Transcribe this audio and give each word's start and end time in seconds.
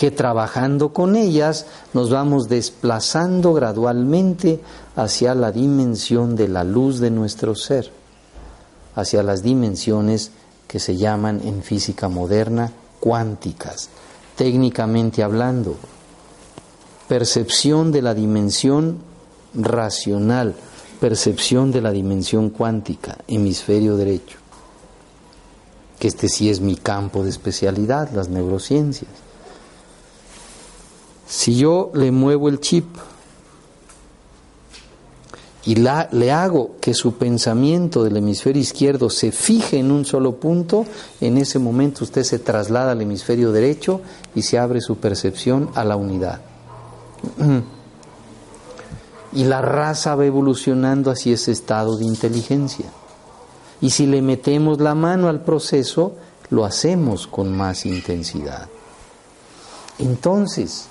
que 0.00 0.10
trabajando 0.10 0.94
con 0.94 1.14
ellas 1.14 1.66
nos 1.92 2.08
vamos 2.08 2.48
desplazando 2.48 3.52
gradualmente 3.52 4.58
hacia 4.96 5.34
la 5.34 5.52
dimensión 5.52 6.36
de 6.36 6.48
la 6.48 6.64
luz 6.64 7.00
de 7.00 7.10
nuestro 7.10 7.54
ser, 7.54 7.92
hacia 8.94 9.22
las 9.22 9.42
dimensiones 9.42 10.30
que 10.66 10.78
se 10.78 10.96
llaman 10.96 11.42
en 11.44 11.62
física 11.62 12.08
moderna 12.08 12.72
cuánticas, 12.98 13.90
técnicamente 14.36 15.22
hablando, 15.22 15.76
percepción 17.06 17.92
de 17.92 18.00
la 18.00 18.14
dimensión 18.14 19.00
racional, 19.52 20.54
percepción 20.98 21.72
de 21.72 21.82
la 21.82 21.90
dimensión 21.90 22.48
cuántica, 22.48 23.18
hemisferio 23.28 23.98
derecho, 23.98 24.38
que 25.98 26.08
este 26.08 26.30
sí 26.30 26.48
es 26.48 26.62
mi 26.62 26.76
campo 26.76 27.22
de 27.22 27.28
especialidad, 27.28 28.08
las 28.14 28.30
neurociencias. 28.30 29.29
Si 31.30 31.54
yo 31.54 31.92
le 31.94 32.10
muevo 32.10 32.48
el 32.48 32.58
chip 32.58 32.84
y 35.64 35.76
le 35.76 36.32
hago 36.32 36.72
que 36.80 36.92
su 36.92 37.14
pensamiento 37.14 38.02
del 38.02 38.16
hemisferio 38.16 38.60
izquierdo 38.60 39.08
se 39.10 39.30
fije 39.30 39.78
en 39.78 39.92
un 39.92 40.04
solo 40.04 40.34
punto, 40.40 40.86
en 41.20 41.38
ese 41.38 41.60
momento 41.60 42.02
usted 42.02 42.24
se 42.24 42.40
traslada 42.40 42.90
al 42.90 43.02
hemisferio 43.02 43.52
derecho 43.52 44.00
y 44.34 44.42
se 44.42 44.58
abre 44.58 44.80
su 44.80 44.96
percepción 44.96 45.70
a 45.76 45.84
la 45.84 45.94
unidad. 45.94 46.40
Y 49.32 49.44
la 49.44 49.62
raza 49.62 50.16
va 50.16 50.26
evolucionando 50.26 51.08
hacia 51.12 51.34
ese 51.34 51.52
estado 51.52 51.96
de 51.96 52.04
inteligencia. 52.04 52.86
Y 53.80 53.90
si 53.90 54.06
le 54.06 54.22
metemos 54.22 54.80
la 54.80 54.96
mano 54.96 55.28
al 55.28 55.44
proceso, 55.44 56.16
lo 56.48 56.64
hacemos 56.64 57.28
con 57.28 57.56
más 57.56 57.86
intensidad. 57.86 58.66
Entonces, 60.00 60.88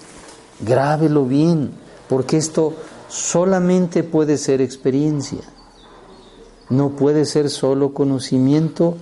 Grábelo 0.60 1.26
bien, 1.26 1.72
porque 2.08 2.38
esto 2.38 2.74
solamente 3.08 4.04
puede 4.04 4.38
ser 4.38 4.62
experiencia. 4.62 5.42
No 6.70 6.92
puede 6.92 7.26
ser 7.26 7.50
solo 7.50 7.94
conocimiento. 7.94 8.98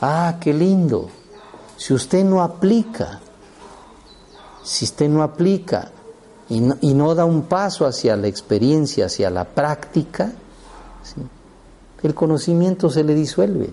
Ah, 0.00 0.36
qué 0.40 0.52
lindo. 0.52 1.08
Si 1.76 1.94
usted 1.94 2.24
no 2.24 2.42
aplica, 2.42 3.20
si 4.64 4.84
usted 4.84 5.08
no 5.08 5.22
aplica 5.22 5.92
y 6.48 6.60
no, 6.60 7.14
da 7.14 7.24
un 7.24 7.42
paso 7.42 7.86
hacia 7.86 8.16
la 8.16 8.28
experiencia, 8.28 9.06
hacia 9.06 9.30
la 9.30 9.44
práctica, 9.44 10.32
el 12.02 12.14
conocimiento 12.14 12.88
se 12.90 13.04
le 13.04 13.14
disuelve 13.14 13.70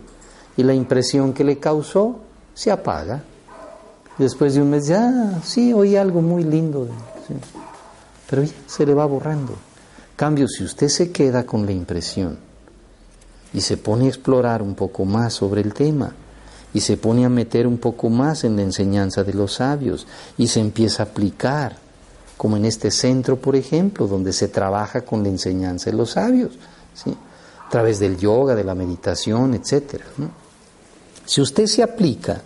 y 0.58 0.64
la 0.64 0.74
impresión 0.74 1.34
que 1.34 1.44
le 1.44 1.60
causó 1.60 2.18
se 2.54 2.72
apaga. 2.72 3.24
Después 4.18 4.54
de 4.54 4.62
un 4.62 4.70
mes, 4.70 4.88
ya, 4.88 5.42
sí, 5.44 5.74
oí 5.74 5.96
algo 5.96 6.22
muy 6.22 6.44
lindo. 6.44 6.88
Pero 8.30 8.44
ya 8.44 8.54
se 8.68 8.86
le 8.86 8.94
va 8.94 9.06
borrando. 9.06 9.54
Cambio, 10.16 10.48
si 10.48 10.64
usted 10.64 10.88
se 10.90 11.12
queda 11.12 11.46
con 11.46 11.66
la 11.66 11.72
impresión 11.72 12.38
y 13.54 13.62
se 13.62 13.78
pone 13.78 14.06
a 14.06 14.10
explorar 14.10 14.62
un 14.62 14.76
poco 14.76 15.06
más 15.06 15.34
sobre 15.34 15.62
el 15.62 15.74
tema, 15.74 16.14
y 16.74 16.82
se 16.82 16.98
pone 16.98 17.24
a 17.24 17.30
meter 17.30 17.68
un 17.68 17.78
poco 17.78 18.10
más 18.10 18.44
en 18.44 18.56
la 18.56 18.64
enseñanza 18.64 19.24
de 19.24 19.34
los 19.34 19.54
sabios, 19.54 20.08
y 20.38 20.48
se 20.48 20.60
empieza 20.60 21.04
a 21.04 21.06
aplicar, 21.06 21.78
como 22.36 22.58
en 22.58 22.66
este 22.66 22.90
centro, 22.90 23.38
por 23.38 23.56
ejemplo, 23.56 24.08
donde 24.08 24.34
se 24.34 24.48
trabaja 24.48 25.02
con 25.02 25.22
la 25.22 25.30
enseñanza 25.30 25.92
de 25.92 25.98
los 25.98 26.12
sabios, 26.12 26.58
¿sí? 26.96 27.16
a 27.66 27.70
través 27.70 28.00
del 28.00 28.18
yoga, 28.18 28.56
de 28.56 28.64
la 28.64 28.74
meditación, 28.74 29.54
etc. 29.54 30.02
Si 31.26 31.42
usted 31.42 31.68
se 31.68 31.84
aplica, 31.84 32.42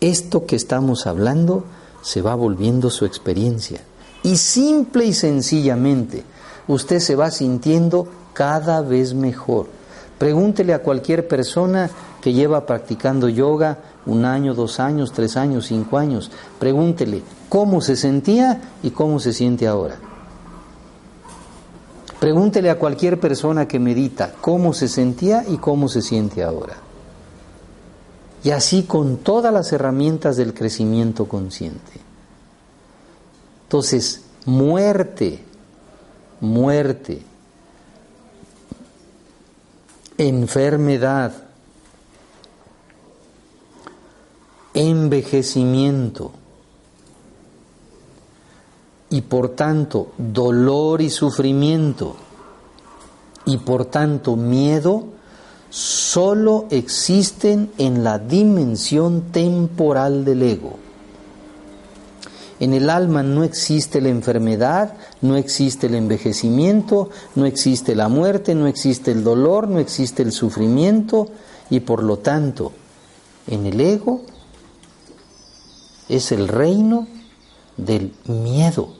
esto 0.00 0.46
que 0.46 0.56
estamos 0.56 1.06
hablando 1.06 1.64
se 2.02 2.22
va 2.22 2.34
volviendo 2.34 2.90
su 2.90 3.04
experiencia. 3.04 3.80
Y 4.22 4.36
simple 4.36 5.06
y 5.06 5.12
sencillamente, 5.12 6.24
usted 6.66 7.00
se 7.00 7.16
va 7.16 7.30
sintiendo 7.30 8.08
cada 8.32 8.80
vez 8.80 9.14
mejor. 9.14 9.66
Pregúntele 10.18 10.74
a 10.74 10.82
cualquier 10.82 11.28
persona 11.28 11.90
que 12.20 12.32
lleva 12.32 12.66
practicando 12.66 13.28
yoga 13.28 13.78
un 14.06 14.24
año, 14.24 14.54
dos 14.54 14.80
años, 14.80 15.12
tres 15.12 15.36
años, 15.36 15.66
cinco 15.66 15.98
años. 15.98 16.30
Pregúntele 16.58 17.22
cómo 17.48 17.80
se 17.80 17.96
sentía 17.96 18.60
y 18.82 18.90
cómo 18.90 19.20
se 19.20 19.32
siente 19.32 19.66
ahora. 19.66 19.96
Pregúntele 22.18 22.70
a 22.70 22.78
cualquier 22.78 23.20
persona 23.20 23.68
que 23.68 23.78
medita 23.78 24.32
cómo 24.40 24.72
se 24.72 24.88
sentía 24.88 25.44
y 25.48 25.58
cómo 25.58 25.88
se 25.88 26.02
siente 26.02 26.42
ahora 26.42 26.87
y 28.48 28.50
así 28.50 28.84
con 28.84 29.18
todas 29.18 29.52
las 29.52 29.74
herramientas 29.74 30.38
del 30.38 30.54
crecimiento 30.54 31.28
consciente. 31.28 32.00
Entonces, 33.64 34.22
muerte, 34.46 35.44
muerte, 36.40 37.20
enfermedad, 40.16 41.34
envejecimiento 44.72 46.32
y 49.10 49.20
por 49.20 49.50
tanto 49.50 50.12
dolor 50.16 51.02
y 51.02 51.10
sufrimiento 51.10 52.16
y 53.44 53.58
por 53.58 53.84
tanto 53.84 54.36
miedo 54.36 55.17
solo 55.70 56.66
existen 56.70 57.70
en 57.78 58.04
la 58.04 58.18
dimensión 58.18 59.32
temporal 59.32 60.24
del 60.24 60.42
ego. 60.42 60.76
En 62.60 62.74
el 62.74 62.90
alma 62.90 63.22
no 63.22 63.44
existe 63.44 64.00
la 64.00 64.08
enfermedad, 64.08 64.94
no 65.20 65.36
existe 65.36 65.86
el 65.86 65.94
envejecimiento, 65.94 67.10
no 67.36 67.46
existe 67.46 67.94
la 67.94 68.08
muerte, 68.08 68.54
no 68.54 68.66
existe 68.66 69.12
el 69.12 69.22
dolor, 69.22 69.68
no 69.68 69.78
existe 69.78 70.22
el 70.22 70.32
sufrimiento 70.32 71.28
y 71.70 71.80
por 71.80 72.02
lo 72.02 72.18
tanto 72.18 72.72
en 73.46 73.66
el 73.66 73.80
ego 73.80 74.22
es 76.08 76.32
el 76.32 76.48
reino 76.48 77.06
del 77.76 78.12
miedo. 78.26 78.94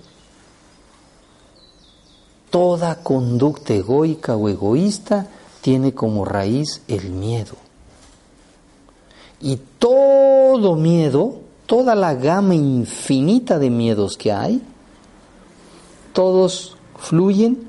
Toda 2.50 3.02
conducta 3.02 3.74
egoica 3.74 4.36
o 4.36 4.48
egoísta 4.48 5.26
tiene 5.68 5.92
como 5.92 6.24
raíz 6.24 6.80
el 6.88 7.10
miedo. 7.10 7.52
Y 9.38 9.60
todo 9.78 10.76
miedo, 10.76 11.40
toda 11.66 11.94
la 11.94 12.14
gama 12.14 12.54
infinita 12.54 13.58
de 13.58 13.68
miedos 13.68 14.16
que 14.16 14.32
hay, 14.32 14.62
todos 16.14 16.74
fluyen 16.96 17.68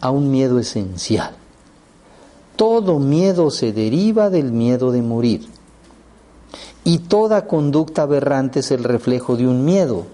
a 0.00 0.12
un 0.12 0.30
miedo 0.30 0.60
esencial. 0.60 1.32
Todo 2.54 3.00
miedo 3.00 3.50
se 3.50 3.72
deriva 3.72 4.30
del 4.30 4.52
miedo 4.52 4.92
de 4.92 5.02
morir. 5.02 5.48
y 6.84 6.98
toda 6.98 7.48
conducta 7.48 8.02
aberrante 8.02 8.60
es 8.60 8.70
el 8.70 8.84
reflejo 8.84 9.36
de 9.36 9.48
un 9.48 9.64
miedo. 9.64 10.04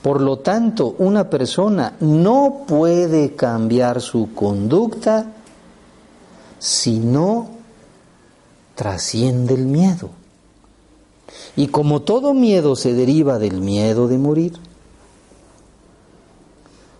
Por 0.00 0.22
lo 0.22 0.38
tanto, 0.38 0.94
una 0.96 1.28
persona 1.28 1.94
no 2.00 2.64
puede 2.66 3.34
cambiar 3.34 4.00
su 4.00 4.32
conducta 4.34 5.34
si 6.58 6.98
no 6.98 7.48
trasciende 8.74 9.54
el 9.54 9.66
miedo. 9.66 10.10
Y 11.56 11.68
como 11.68 12.02
todo 12.02 12.34
miedo 12.34 12.76
se 12.76 12.94
deriva 12.94 13.38
del 13.38 13.60
miedo 13.60 14.08
de 14.08 14.18
morir, 14.18 14.52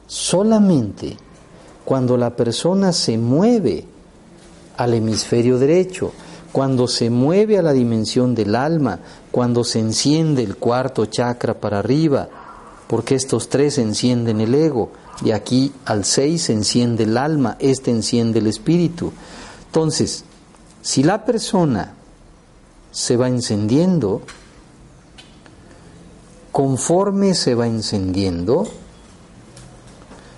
solamente 0.07 1.17
cuando 1.85 2.17
la 2.17 2.37
persona 2.37 2.93
se 2.93 3.17
mueve 3.17 3.85
al 4.77 4.95
hemisferio 4.95 5.59
derecho, 5.59 6.13
cuando 6.53 6.89
se 6.89 7.11
mueve 7.11 7.59
a 7.59 7.63
la 7.63 7.73
dimensión 7.73 8.35
del 8.35 8.55
alma, 8.55 9.01
cuando 9.31 9.65
se 9.65 9.81
enciende 9.81 10.43
el 10.43 10.57
cuarto 10.57 11.07
chakra 11.07 11.55
para 11.55 11.79
arriba, 11.79 12.29
porque 12.89 13.15
estos 13.15 13.49
tres 13.49 13.79
encienden 13.79 14.41
el 14.41 14.55
ego, 14.55 14.91
de 15.21 15.35
aquí 15.35 15.73
al 15.85 16.05
seis 16.05 16.43
se 16.43 16.53
enciende 16.53 17.05
el 17.05 17.17
alma, 17.17 17.57
este 17.59 17.91
enciende 17.91 18.39
el 18.39 18.47
espíritu. 18.47 19.13
Entonces, 19.69 20.25
si 20.81 21.03
la 21.03 21.27
persona 21.27 21.95
se 22.91 23.19
va 23.19 23.29
encendiendo, 23.29 24.23
conforme 26.51 27.35
se 27.35 27.55
va 27.55 27.67
encendiendo, 27.67 28.67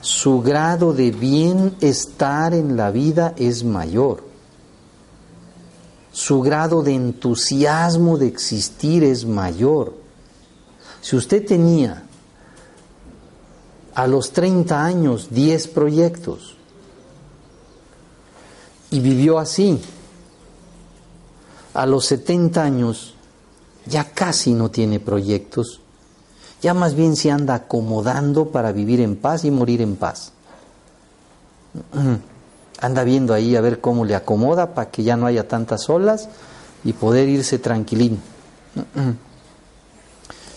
su 0.00 0.42
grado 0.42 0.92
de 0.92 1.12
bienestar 1.12 2.54
en 2.54 2.76
la 2.76 2.90
vida 2.90 3.34
es 3.36 3.62
mayor. 3.62 4.24
Su 6.10 6.40
grado 6.40 6.82
de 6.82 6.94
entusiasmo 6.94 8.18
de 8.18 8.26
existir 8.26 9.04
es 9.04 9.24
mayor. 9.24 9.94
Si 11.00 11.14
usted 11.14 11.46
tenía 11.46 12.02
a 13.94 14.08
los 14.08 14.32
30 14.32 14.84
años 14.84 15.28
10 15.30 15.68
proyectos 15.68 16.56
y 18.90 19.00
vivió 19.00 19.38
así, 19.38 19.80
a 21.74 21.86
los 21.86 22.06
70 22.06 22.62
años 22.62 23.14
ya 23.86 24.04
casi 24.04 24.52
no 24.52 24.70
tiene 24.70 24.98
proyectos, 25.00 25.80
ya 26.60 26.74
más 26.74 26.94
bien 26.94 27.16
se 27.16 27.30
anda 27.30 27.54
acomodando 27.54 28.48
para 28.48 28.72
vivir 28.72 29.00
en 29.00 29.16
paz 29.16 29.44
y 29.44 29.50
morir 29.50 29.80
en 29.80 29.96
paz. 29.96 30.32
Anda 32.82 33.04
viendo 33.04 33.34
ahí 33.34 33.56
a 33.56 33.60
ver 33.60 33.82
cómo 33.82 34.06
le 34.06 34.14
acomoda 34.14 34.74
para 34.74 34.90
que 34.90 35.02
ya 35.02 35.14
no 35.14 35.26
haya 35.26 35.46
tantas 35.46 35.90
olas 35.90 36.30
y 36.82 36.94
poder 36.94 37.28
irse 37.28 37.58
tranquilín. 37.58 38.20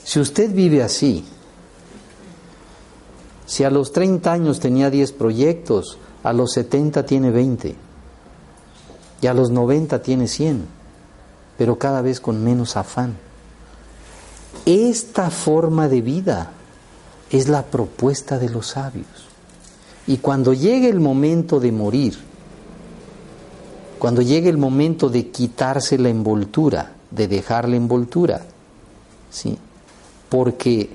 Si 0.06 0.20
usted 0.20 0.52
vive 0.54 0.84
así, 0.84 1.24
si 3.46 3.64
a 3.64 3.70
los 3.70 3.94
30 3.94 4.34
años 4.34 4.60
tenía 4.60 4.90
10 4.90 5.14
proyectos, 5.14 5.98
a 6.24 6.34
los 6.34 6.52
70 6.52 7.06
tiene 7.06 7.32
20 7.32 7.78
y 9.24 9.28
a 9.28 9.34
los 9.34 9.52
90 9.52 10.02
tiene 10.02 10.28
100, 10.28 10.66
pero 11.58 11.80
cada 11.80 12.02
vez 12.02 12.20
con 12.20 12.44
menos 12.44 12.76
afán. 12.76 13.16
Esta 14.66 15.30
forma 15.30 15.88
de 15.88 16.02
vida 16.02 16.52
es 17.30 17.48
la 17.48 17.64
propuesta 17.64 18.38
de 18.38 18.50
los 18.50 18.68
sabios. 18.68 19.08
Y 20.08 20.18
cuando 20.18 20.54
llegue 20.54 20.90
el 20.90 21.00
momento 21.00 21.62
de 21.62 21.72
morir, 21.72 22.18
cuando 23.98 24.22
llegue 24.22 24.50
el 24.50 24.58
momento 24.58 25.08
de 25.08 25.30
quitarse 25.30 25.98
la 25.98 26.10
envoltura, 26.10 26.92
de 27.10 27.30
dejar 27.30 27.70
la 27.70 27.78
envoltura, 27.78 28.42
¿sí? 29.32 29.58
porque 30.28 30.90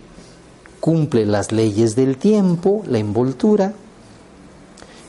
cumple 0.80 1.24
las 1.24 1.50
leyes 1.50 1.96
del 1.96 2.18
tiempo, 2.18 2.82
la 2.86 2.98
envoltura, 2.98 3.72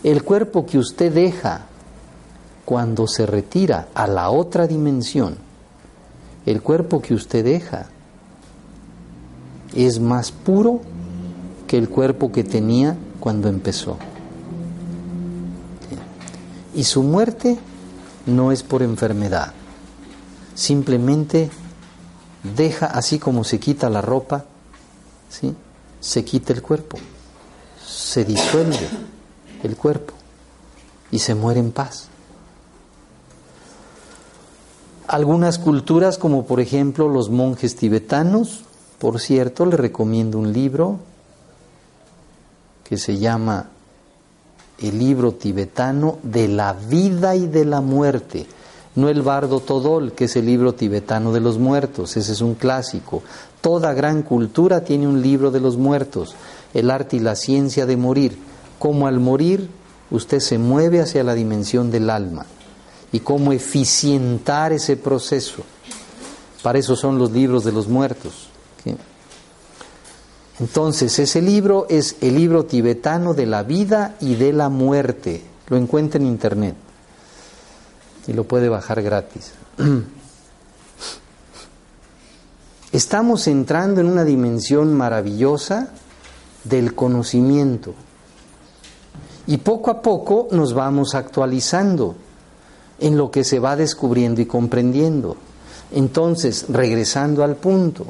el 0.04 0.24
cuerpo 0.24 0.66
que 0.66 0.77
usted 0.77 1.13
deja 1.13 1.66
cuando 2.69 3.07
se 3.07 3.25
retira 3.25 3.88
a 3.95 4.06
la 4.06 4.30
otra 4.30 4.68
dimensión, 4.68 5.38
el 6.45 6.62
cuerpo 6.62 7.01
que 7.01 7.16
usted 7.16 7.44
deja 7.44 7.88
es 9.74 10.00
más 10.00 10.31
puro 10.31 10.81
que 11.66 11.80
el 11.80 11.89
cuerpo 11.89 12.31
que 12.31 12.44
tenía 12.44 12.95
cuando 13.19 13.50
empezó. 13.50 13.98
Y 16.75 16.83
su 16.83 17.01
muerte 17.01 17.57
no 18.27 18.51
es 18.51 18.62
por 18.62 18.83
enfermedad, 18.83 19.51
simplemente 20.54 21.50
deja 22.56 22.86
así 22.86 23.18
como 23.18 23.45
se 23.45 23.60
quita 23.60 23.89
la 23.89 24.01
ropa, 24.01 24.45
¿sí? 25.27 25.56
se 26.00 26.24
quita 26.24 26.54
el 26.54 26.62
cuerpo, 26.62 27.00
se 27.83 28.25
disuelve 28.25 28.88
el 29.63 29.75
cuerpo 29.75 30.13
y 31.10 31.18
se 31.18 31.33
muere 31.33 31.62
en 31.62 31.71
paz. 31.71 32.08
Algunas 35.09 35.57
culturas, 35.57 36.19
como 36.19 36.45
por 36.45 36.59
ejemplo 36.59 37.09
los 37.09 37.31
monjes 37.31 37.75
tibetanos, 37.75 38.59
por 39.00 39.19
cierto, 39.19 39.65
le 39.65 39.75
recomiendo 39.75 40.38
un 40.38 40.53
libro 40.53 41.00
que 42.83 42.95
se 42.95 43.17
llama 43.17 43.69
El 44.77 45.00
libro 45.00 45.31
tibetano 45.31 46.19
de 46.21 46.47
la 46.47 46.73
vida 46.73 47.35
y 47.35 47.47
de 47.47 47.65
la 47.65 47.81
muerte. 47.81 48.45
No 48.94 49.09
el 49.09 49.23
Bardo 49.23 49.61
Todol, 49.61 50.11
que 50.11 50.25
es 50.25 50.35
el 50.35 50.45
libro 50.45 50.75
tibetano 50.75 51.33
de 51.33 51.39
los 51.39 51.57
muertos, 51.57 52.15
ese 52.15 52.31
es 52.31 52.41
un 52.41 52.53
clásico. 52.53 53.23
Toda 53.61 53.94
gran 53.94 54.21
cultura 54.21 54.83
tiene 54.83 55.07
un 55.07 55.23
libro 55.23 55.50
de 55.50 55.59
los 55.59 55.75
muertos, 55.75 56.35
el 56.75 56.91
arte 56.91 57.15
y 57.15 57.19
la 57.19 57.35
ciencia 57.35 57.88
de 57.88 57.97
morir. 57.97 58.38
Como 58.77 59.07
al 59.07 59.19
morir 59.19 59.71
usted 60.11 60.39
se 60.39 60.59
mueve 60.59 61.01
hacia 61.01 61.23
la 61.23 61.33
dimensión 61.33 61.89
del 61.89 62.11
alma 62.11 62.45
y 63.11 63.19
cómo 63.19 63.51
eficientar 63.51 64.73
ese 64.73 64.97
proceso. 64.97 65.63
Para 66.61 66.79
eso 66.79 66.95
son 66.95 67.17
los 67.17 67.31
libros 67.31 67.63
de 67.63 67.71
los 67.71 67.88
muertos. 67.88 68.50
Entonces, 70.59 71.17
ese 71.19 71.41
libro 71.41 71.88
es 71.89 72.17
el 72.19 72.35
libro 72.35 72.65
tibetano 72.65 73.33
de 73.33 73.45
la 73.45 73.63
vida 73.63 74.17
y 74.19 74.35
de 74.35 74.51
la 74.51 74.67
muerte. 74.67 75.41
Lo 75.69 75.77
encuentra 75.77 76.19
en 76.19 76.27
internet 76.27 76.75
y 78.27 78.33
lo 78.33 78.44
puede 78.44 78.67
bajar 78.67 79.01
gratis. 79.01 79.53
Estamos 82.91 83.47
entrando 83.47 84.01
en 84.01 84.07
una 84.07 84.25
dimensión 84.25 84.94
maravillosa 84.94 85.94
del 86.66 86.94
conocimiento 86.94 87.94
y 89.47 89.57
poco 89.57 89.92
a 89.92 90.01
poco 90.01 90.47
nos 90.51 90.73
vamos 90.73 91.16
actualizando 91.16 92.16
en 92.99 93.18
lo 93.18 93.31
que 93.31 93.44
se 93.44 93.59
va 93.59 93.75
descubriendo 93.75 94.41
y 94.41 94.45
comprendiendo. 94.45 95.37
Entonces, 95.91 96.65
regresando 96.69 97.44
al 97.44 97.56
punto, 97.56 98.06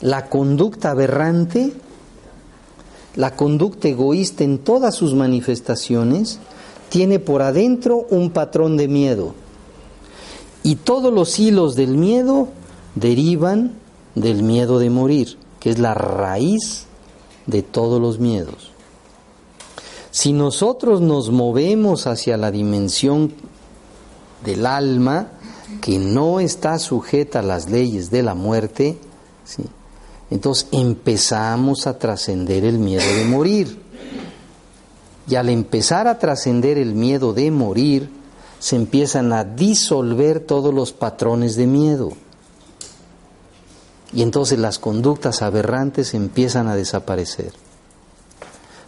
la 0.00 0.28
conducta 0.28 0.90
aberrante, 0.90 1.72
la 3.14 3.36
conducta 3.36 3.88
egoísta 3.88 4.42
en 4.42 4.58
todas 4.58 4.94
sus 4.94 5.14
manifestaciones, 5.14 6.40
tiene 6.88 7.18
por 7.18 7.42
adentro 7.42 8.06
un 8.10 8.30
patrón 8.30 8.76
de 8.76 8.88
miedo. 8.88 9.34
Y 10.62 10.76
todos 10.76 11.12
los 11.12 11.38
hilos 11.38 11.74
del 11.74 11.96
miedo 11.96 12.48
derivan 12.94 13.72
del 14.14 14.42
miedo 14.42 14.78
de 14.78 14.90
morir, 14.90 15.38
que 15.60 15.70
es 15.70 15.78
la 15.78 15.94
raíz 15.94 16.86
de 17.46 17.62
todos 17.62 18.00
los 18.00 18.18
miedos. 18.18 18.71
Si 20.12 20.34
nosotros 20.34 21.00
nos 21.00 21.30
movemos 21.30 22.06
hacia 22.06 22.36
la 22.36 22.50
dimensión 22.50 23.32
del 24.44 24.66
alma, 24.66 25.28
que 25.80 25.98
no 25.98 26.38
está 26.38 26.78
sujeta 26.78 27.38
a 27.38 27.42
las 27.42 27.70
leyes 27.70 28.10
de 28.10 28.22
la 28.22 28.34
muerte, 28.34 28.98
¿sí? 29.46 29.64
entonces 30.30 30.68
empezamos 30.70 31.86
a 31.86 31.98
trascender 31.98 32.66
el 32.66 32.78
miedo 32.78 33.06
de 33.16 33.24
morir. 33.24 33.82
Y 35.28 35.36
al 35.36 35.48
empezar 35.48 36.06
a 36.06 36.18
trascender 36.18 36.76
el 36.76 36.94
miedo 36.94 37.32
de 37.32 37.50
morir, 37.50 38.10
se 38.58 38.76
empiezan 38.76 39.32
a 39.32 39.44
disolver 39.44 40.40
todos 40.40 40.74
los 40.74 40.92
patrones 40.92 41.56
de 41.56 41.66
miedo. 41.66 42.12
Y 44.12 44.20
entonces 44.20 44.58
las 44.58 44.78
conductas 44.78 45.40
aberrantes 45.40 46.12
empiezan 46.12 46.68
a 46.68 46.76
desaparecer. 46.76 47.54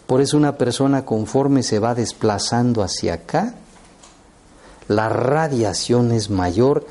Por 0.06 0.20
eso 0.20 0.36
una 0.36 0.56
persona 0.58 1.04
conforme 1.04 1.62
se 1.62 1.78
va 1.78 1.94
desplazando 1.94 2.82
hacia 2.82 3.14
acá, 3.14 3.54
la 4.88 5.08
radiación 5.08 6.12
es 6.12 6.28
mayor 6.28 6.86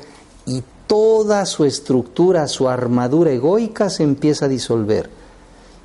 y 0.46 0.62
toda 0.86 1.46
su 1.46 1.64
estructura, 1.64 2.48
su 2.48 2.68
armadura 2.68 3.30
egoica 3.30 3.88
se 3.88 4.02
empieza 4.02 4.46
a 4.46 4.48
disolver 4.48 5.10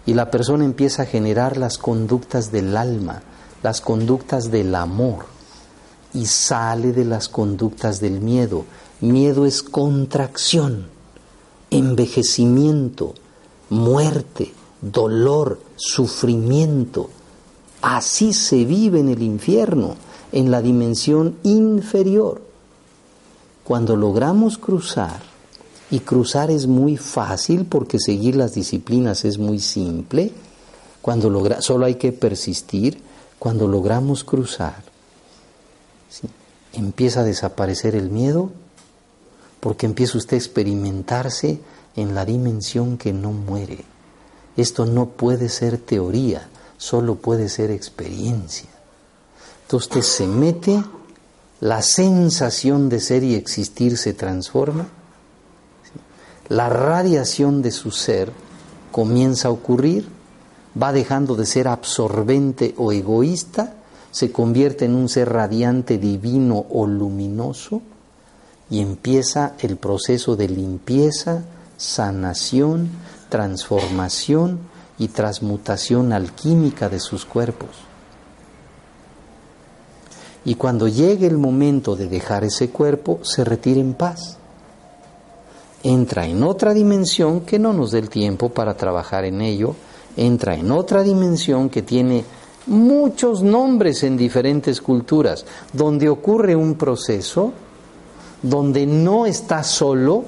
y 0.05 0.15
la 0.15 0.31
persona 0.31 0.65
empieza 0.65 1.03
a 1.03 1.05
generar 1.05 1.57
las 1.57 1.77
conductas 1.77 2.51
del 2.51 2.75
alma, 2.75 3.21
las 3.61 3.79
conductas 3.81 4.49
del 4.49 4.73
amor 4.73 5.25
y 6.13 6.25
sale 6.25 6.91
de 6.93 7.05
las 7.05 7.29
conductas 7.29 7.99
del 7.99 8.19
miedo 8.19 8.65
Miedo 9.01 9.45
es 9.45 9.63
contracción, 9.63 10.87
envejecimiento, 11.69 13.13
muerte, 13.69 14.53
dolor, 14.81 15.61
sufrimiento. 15.77 17.09
Así 17.81 18.33
se 18.33 18.65
vive 18.65 18.99
en 18.99 19.09
el 19.09 19.21
infierno, 19.21 19.95
en 20.31 20.51
la 20.51 20.61
dimensión 20.61 21.37
inferior. 21.43 22.41
Cuando 23.63 23.95
logramos 23.95 24.57
cruzar, 24.57 25.21
y 25.91 25.99
cruzar 26.01 26.51
es 26.51 26.67
muy 26.67 26.97
fácil 26.97 27.65
porque 27.65 27.99
seguir 27.99 28.35
las 28.35 28.53
disciplinas 28.53 29.25
es 29.25 29.37
muy 29.37 29.59
simple, 29.59 30.31
cuando 31.01 31.29
logra, 31.29 31.61
solo 31.61 31.85
hay 31.85 31.95
que 31.95 32.11
persistir, 32.11 33.01
cuando 33.39 33.67
logramos 33.67 34.23
cruzar, 34.23 34.83
empieza 36.73 37.21
a 37.21 37.23
desaparecer 37.23 37.95
el 37.95 38.09
miedo 38.09 38.51
porque 39.59 39.85
empieza 39.85 40.17
usted 40.17 40.35
a 40.35 40.37
experimentarse 40.37 41.59
en 41.95 42.15
la 42.15 42.25
dimensión 42.25 42.97
que 42.97 43.13
no 43.13 43.31
muere. 43.31 43.83
Esto 44.57 44.85
no 44.85 45.07
puede 45.07 45.49
ser 45.49 45.77
teoría, 45.77 46.49
solo 46.79 47.15
puede 47.15 47.49
ser 47.49 47.69
experiencia. 47.69 48.69
Entonces 49.63 50.07
se 50.07 50.25
mete, 50.25 50.81
la 51.59 51.83
sensación 51.83 52.89
de 52.89 53.01
ser 53.01 53.23
y 53.23 53.35
existir 53.35 53.97
se 53.97 54.13
transforma, 54.13 54.87
la 56.47 56.69
radiación 56.69 57.61
de 57.61 57.69
su 57.69 57.91
ser 57.91 58.31
comienza 58.91 59.49
a 59.49 59.51
ocurrir, 59.51 60.07
va 60.81 60.93
dejando 60.93 61.35
de 61.35 61.45
ser 61.45 61.67
absorbente 61.67 62.73
o 62.77 62.91
egoísta, 62.91 63.75
se 64.09 64.31
convierte 64.31 64.85
en 64.85 64.95
un 64.95 65.09
ser 65.09 65.29
radiante, 65.29 65.97
divino 65.97 66.65
o 66.69 66.87
luminoso, 66.87 67.81
y 68.69 68.79
empieza 68.79 69.53
el 69.59 69.77
proceso 69.77 70.35
de 70.35 70.47
limpieza, 70.47 71.43
sanación, 71.77 72.89
transformación 73.29 74.59
y 74.99 75.07
transmutación 75.07 76.13
alquímica 76.13 76.89
de 76.89 76.99
sus 76.99 77.25
cuerpos. 77.25 77.69
Y 80.45 80.55
cuando 80.55 80.87
llegue 80.87 81.27
el 81.27 81.37
momento 81.37 81.95
de 81.95 82.07
dejar 82.07 82.43
ese 82.43 82.69
cuerpo, 82.69 83.19
se 83.23 83.43
retira 83.43 83.79
en 83.79 83.93
paz. 83.93 84.37
Entra 85.83 86.25
en 86.25 86.43
otra 86.43 86.73
dimensión 86.73 87.41
que 87.41 87.59
no 87.59 87.73
nos 87.73 87.91
dé 87.91 87.99
el 87.99 88.09
tiempo 88.09 88.49
para 88.49 88.75
trabajar 88.75 89.25
en 89.25 89.41
ello, 89.41 89.75
entra 90.17 90.55
en 90.55 90.71
otra 90.71 91.03
dimensión 91.03 91.69
que 91.69 91.81
tiene 91.81 92.25
muchos 92.67 93.41
nombres 93.41 94.03
en 94.03 94.17
diferentes 94.17 94.81
culturas, 94.81 95.45
donde 95.73 96.09
ocurre 96.09 96.55
un 96.55 96.75
proceso 96.75 97.53
donde 98.41 98.85
no 98.85 99.25
está 99.25 99.63
solo, 99.63 100.23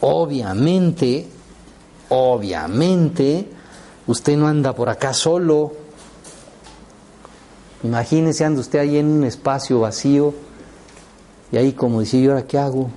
obviamente, 0.00 1.26
obviamente, 2.08 3.48
usted 4.06 4.36
no 4.36 4.48
anda 4.48 4.74
por 4.74 4.88
acá 4.88 5.12
solo. 5.12 5.72
Imagínese, 7.82 8.44
anda 8.44 8.60
usted 8.60 8.78
ahí 8.80 8.98
en 8.98 9.06
un 9.06 9.24
espacio 9.24 9.80
vacío 9.80 10.34
y 11.50 11.56
ahí 11.56 11.72
como 11.72 12.00
decía, 12.00 12.20
¿y 12.20 12.26
ahora 12.26 12.46
qué 12.46 12.58
hago? 12.58 12.90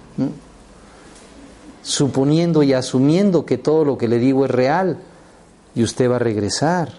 Suponiendo 1.84 2.64
y 2.64 2.74
asumiendo 2.74 3.46
que 3.46 3.58
todo 3.58 3.86
lo 3.86 3.98
que 3.98 4.08
le 4.08 4.20
digo 4.20 4.46
es 4.46 4.52
real 4.52 5.00
y 5.76 5.84
usted 5.84 6.10
va 6.10 6.18
a 6.18 6.20
regresar. 6.20 6.90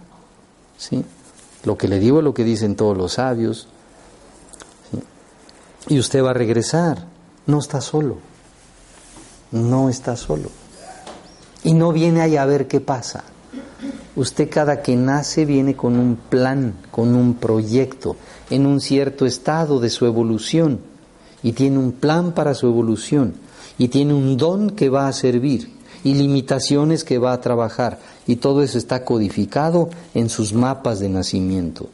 ¿sí? 0.78 1.04
Lo 1.64 1.76
que 1.76 1.88
le 1.88 1.98
digo 1.98 2.18
es 2.18 2.24
lo 2.24 2.34
que 2.34 2.44
dicen 2.44 2.76
todos 2.76 2.96
los 2.96 3.14
sabios. 3.14 3.68
Y 5.88 5.98
usted 5.98 6.22
va 6.22 6.30
a 6.30 6.34
regresar. 6.34 7.06
No 7.46 7.58
está 7.58 7.80
solo. 7.80 8.18
No 9.50 9.88
está 9.88 10.16
solo. 10.16 10.48
Y 11.64 11.74
no 11.74 11.92
viene 11.92 12.20
ahí 12.20 12.36
a 12.36 12.44
ver 12.44 12.66
qué 12.66 12.80
pasa. 12.80 13.24
Usted 14.14 14.50
cada 14.50 14.82
que 14.82 14.96
nace 14.96 15.44
viene 15.44 15.74
con 15.74 15.98
un 15.98 16.16
plan, 16.16 16.74
con 16.90 17.14
un 17.14 17.34
proyecto, 17.34 18.16
en 18.50 18.66
un 18.66 18.80
cierto 18.80 19.26
estado 19.26 19.80
de 19.80 19.90
su 19.90 20.06
evolución. 20.06 20.80
Y 21.42 21.52
tiene 21.52 21.78
un 21.78 21.92
plan 21.92 22.32
para 22.32 22.54
su 22.54 22.66
evolución. 22.66 23.34
Y 23.78 23.88
tiene 23.88 24.14
un 24.14 24.36
don 24.36 24.70
que 24.70 24.88
va 24.88 25.08
a 25.08 25.12
servir. 25.12 25.72
Y 26.04 26.14
limitaciones 26.14 27.04
que 27.04 27.18
va 27.18 27.32
a 27.32 27.40
trabajar. 27.40 27.98
Y 28.26 28.36
todo 28.36 28.62
eso 28.62 28.76
está 28.76 29.04
codificado 29.04 29.88
en 30.14 30.28
sus 30.28 30.52
mapas 30.52 31.00
de 31.00 31.08
nacimiento. 31.08 31.88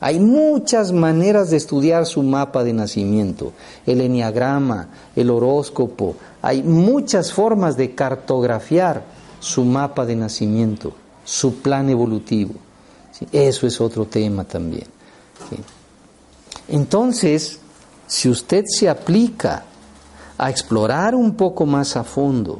Hay 0.00 0.18
muchas 0.18 0.92
maneras 0.92 1.50
de 1.50 1.58
estudiar 1.58 2.06
su 2.06 2.22
mapa 2.22 2.64
de 2.64 2.72
nacimiento, 2.72 3.52
el 3.84 4.00
eniagrama, 4.00 4.88
el 5.14 5.28
horóscopo, 5.28 6.16
hay 6.40 6.62
muchas 6.62 7.32
formas 7.32 7.76
de 7.76 7.94
cartografiar 7.94 9.04
su 9.40 9.64
mapa 9.64 10.06
de 10.06 10.16
nacimiento, 10.16 10.94
su 11.24 11.56
plan 11.56 11.90
evolutivo. 11.90 12.54
Eso 13.30 13.66
es 13.66 13.78
otro 13.80 14.06
tema 14.06 14.44
también. 14.44 14.86
Entonces, 16.68 17.58
si 18.06 18.30
usted 18.30 18.64
se 18.66 18.88
aplica 18.88 19.64
a 20.38 20.48
explorar 20.48 21.14
un 21.14 21.34
poco 21.34 21.66
más 21.66 21.96
a 21.96 22.04
fondo 22.04 22.58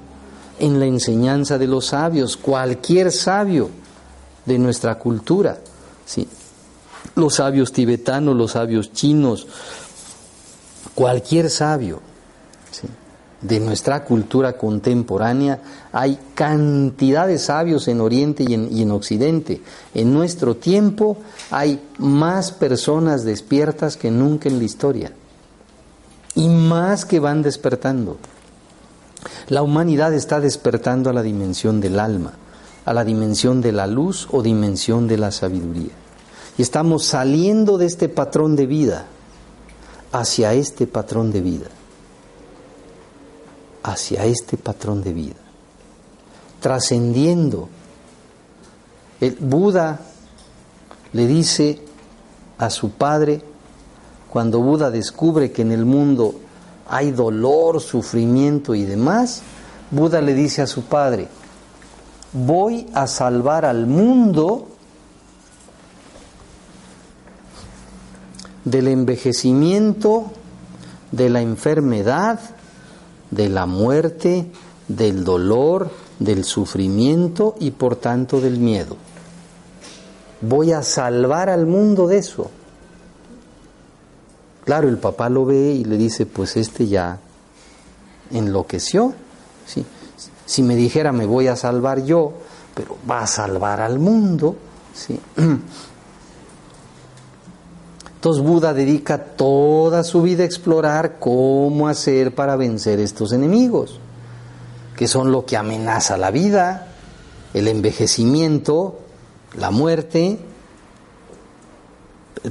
en 0.58 0.78
la 0.78 0.84
enseñanza 0.84 1.56
de 1.56 1.66
los 1.66 1.86
sabios, 1.86 2.36
cualquier 2.36 3.10
sabio 3.10 3.70
de 4.44 4.58
nuestra 4.58 4.98
cultura, 4.98 5.58
¿sí? 6.04 6.28
Los 7.20 7.34
sabios 7.34 7.72
tibetanos, 7.72 8.34
los 8.36 8.52
sabios 8.52 8.92
chinos, 8.92 9.46
cualquier 10.94 11.50
sabio 11.50 12.00
de 13.40 13.58
nuestra 13.58 14.04
cultura 14.04 14.54
contemporánea, 14.54 15.60
hay 15.92 16.18
cantidad 16.34 17.26
de 17.26 17.38
sabios 17.38 17.88
en 17.88 18.00
Oriente 18.00 18.44
y 18.46 18.54
en, 18.54 18.68
y 18.70 18.82
en 18.82 18.90
Occidente. 18.90 19.62
En 19.94 20.12
nuestro 20.12 20.56
tiempo 20.56 21.16
hay 21.50 21.80
más 21.98 22.52
personas 22.52 23.24
despiertas 23.24 23.96
que 23.96 24.10
nunca 24.10 24.48
en 24.48 24.58
la 24.58 24.64
historia 24.64 25.12
y 26.34 26.48
más 26.48 27.04
que 27.04 27.20
van 27.20 27.42
despertando. 27.42 28.18
La 29.48 29.62
humanidad 29.62 30.14
está 30.14 30.40
despertando 30.40 31.10
a 31.10 31.12
la 31.12 31.22
dimensión 31.22 31.80
del 31.80 31.98
alma, 31.98 32.32
a 32.84 32.94
la 32.94 33.04
dimensión 33.04 33.60
de 33.60 33.72
la 33.72 33.86
luz 33.86 34.28
o 34.30 34.42
dimensión 34.42 35.08
de 35.08 35.18
la 35.18 35.30
sabiduría. 35.32 35.99
Y 36.60 36.62
estamos 36.62 37.06
saliendo 37.06 37.78
de 37.78 37.86
este 37.86 38.10
patrón 38.10 38.54
de 38.54 38.66
vida 38.66 39.06
hacia 40.12 40.52
este 40.52 40.86
patrón 40.86 41.32
de 41.32 41.40
vida. 41.40 41.68
Hacia 43.82 44.26
este 44.26 44.58
patrón 44.58 45.02
de 45.02 45.14
vida. 45.14 45.36
Trascendiendo. 46.60 47.70
El 49.22 49.36
Buda 49.36 50.00
le 51.14 51.26
dice 51.26 51.80
a 52.58 52.68
su 52.68 52.90
padre, 52.90 53.40
cuando 54.28 54.60
Buda 54.60 54.90
descubre 54.90 55.52
que 55.52 55.62
en 55.62 55.72
el 55.72 55.86
mundo 55.86 56.34
hay 56.90 57.10
dolor, 57.10 57.80
sufrimiento 57.80 58.74
y 58.74 58.84
demás, 58.84 59.40
Buda 59.90 60.20
le 60.20 60.34
dice 60.34 60.60
a 60.60 60.66
su 60.66 60.82
padre, 60.82 61.26
voy 62.34 62.86
a 62.92 63.06
salvar 63.06 63.64
al 63.64 63.86
mundo 63.86 64.66
del 68.64 68.88
envejecimiento, 68.88 70.30
de 71.12 71.30
la 71.30 71.40
enfermedad, 71.40 72.40
de 73.30 73.48
la 73.48 73.66
muerte, 73.66 74.50
del 74.88 75.24
dolor, 75.24 75.90
del 76.18 76.44
sufrimiento 76.44 77.56
y 77.58 77.70
por 77.72 77.96
tanto 77.96 78.40
del 78.40 78.58
miedo. 78.58 78.96
Voy 80.42 80.72
a 80.72 80.82
salvar 80.82 81.48
al 81.48 81.66
mundo 81.66 82.06
de 82.06 82.18
eso. 82.18 82.50
Claro, 84.64 84.88
el 84.88 84.98
papá 84.98 85.28
lo 85.28 85.46
ve 85.46 85.72
y 85.72 85.84
le 85.84 85.96
dice, 85.96 86.26
pues 86.26 86.56
este 86.56 86.86
ya 86.86 87.18
enloqueció. 88.30 89.14
¿sí? 89.66 89.84
Si 90.46 90.62
me 90.62 90.76
dijera, 90.76 91.12
me 91.12 91.26
voy 91.26 91.48
a 91.48 91.56
salvar 91.56 92.04
yo, 92.04 92.32
pero 92.74 92.96
va 93.08 93.22
a 93.22 93.26
salvar 93.26 93.80
al 93.80 93.98
mundo. 93.98 94.56
¿sí? 94.94 95.18
Entonces 98.20 98.44
Buda 98.44 98.74
dedica 98.74 99.16
toda 99.16 100.04
su 100.04 100.20
vida 100.20 100.42
a 100.42 100.46
explorar 100.46 101.18
cómo 101.18 101.88
hacer 101.88 102.34
para 102.34 102.54
vencer 102.54 103.00
estos 103.00 103.32
enemigos, 103.32 103.98
que 104.94 105.08
son 105.08 105.32
lo 105.32 105.46
que 105.46 105.56
amenaza 105.56 106.18
la 106.18 106.30
vida, 106.30 106.88
el 107.54 107.66
envejecimiento, 107.66 108.98
la 109.56 109.70
muerte, 109.70 110.38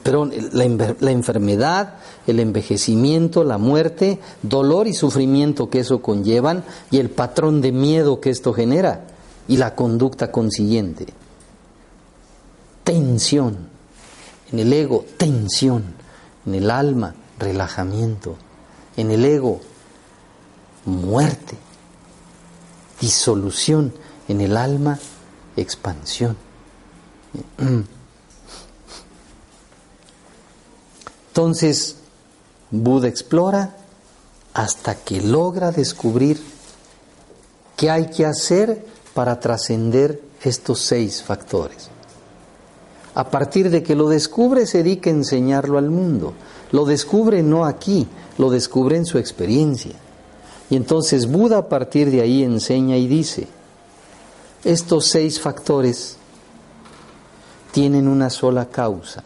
perdón, 0.01 0.33
la, 0.53 0.95
la 0.99 1.11
enfermedad, 1.11 1.97
el 2.25 2.39
envejecimiento, 2.39 3.43
la 3.43 3.59
muerte, 3.59 4.17
dolor 4.41 4.87
y 4.87 4.95
sufrimiento 4.95 5.69
que 5.69 5.81
eso 5.81 6.01
conllevan 6.01 6.63
y 6.89 6.97
el 6.97 7.11
patrón 7.11 7.61
de 7.61 7.71
miedo 7.71 8.19
que 8.19 8.31
esto 8.31 8.53
genera 8.53 9.05
y 9.47 9.57
la 9.57 9.75
conducta 9.75 10.31
consiguiente. 10.31 11.05
Tensión 12.83 13.68
en 14.51 14.59
el 14.59 14.73
ego, 14.73 15.05
tensión. 15.17 15.95
En 16.45 16.55
el 16.55 16.71
alma, 16.71 17.15
relajamiento. 17.37 18.35
En 18.97 19.11
el 19.11 19.25
ego, 19.25 19.61
muerte, 20.85 21.57
disolución 22.99 23.93
en 24.27 24.41
el 24.41 24.57
alma, 24.57 24.99
expansión. 25.55 26.37
Entonces, 31.29 31.95
Buda 32.71 33.07
explora 33.07 33.75
hasta 34.53 34.95
que 34.95 35.21
logra 35.21 35.71
descubrir 35.71 36.39
qué 37.75 37.89
hay 37.89 38.09
que 38.11 38.25
hacer 38.25 38.85
para 39.13 39.39
trascender 39.39 40.21
estos 40.43 40.79
seis 40.81 41.23
factores. 41.23 41.88
A 43.19 43.29
partir 43.29 43.69
de 43.69 43.83
que 43.83 43.95
lo 43.95 44.07
descubre, 44.07 44.65
se 44.65 44.77
dedica 44.77 45.09
a 45.09 45.13
enseñarlo 45.13 45.77
al 45.77 45.89
mundo. 45.89 46.35
Lo 46.71 46.85
descubre 46.85 47.43
no 47.43 47.65
aquí, 47.65 48.07
lo 48.37 48.49
descubre 48.49 48.95
en 48.95 49.05
su 49.05 49.17
experiencia. 49.17 49.91
Y 50.69 50.77
entonces 50.77 51.29
Buda 51.29 51.57
a 51.57 51.67
partir 51.67 52.11
de 52.11 52.21
ahí 52.21 52.45
enseña 52.45 52.95
y 52.95 53.07
dice, 53.07 53.49
estos 54.63 55.07
seis 55.07 55.37
factores 55.37 56.15
tienen 57.73 58.07
una 58.07 58.29
sola 58.29 58.69
causa. 58.69 59.21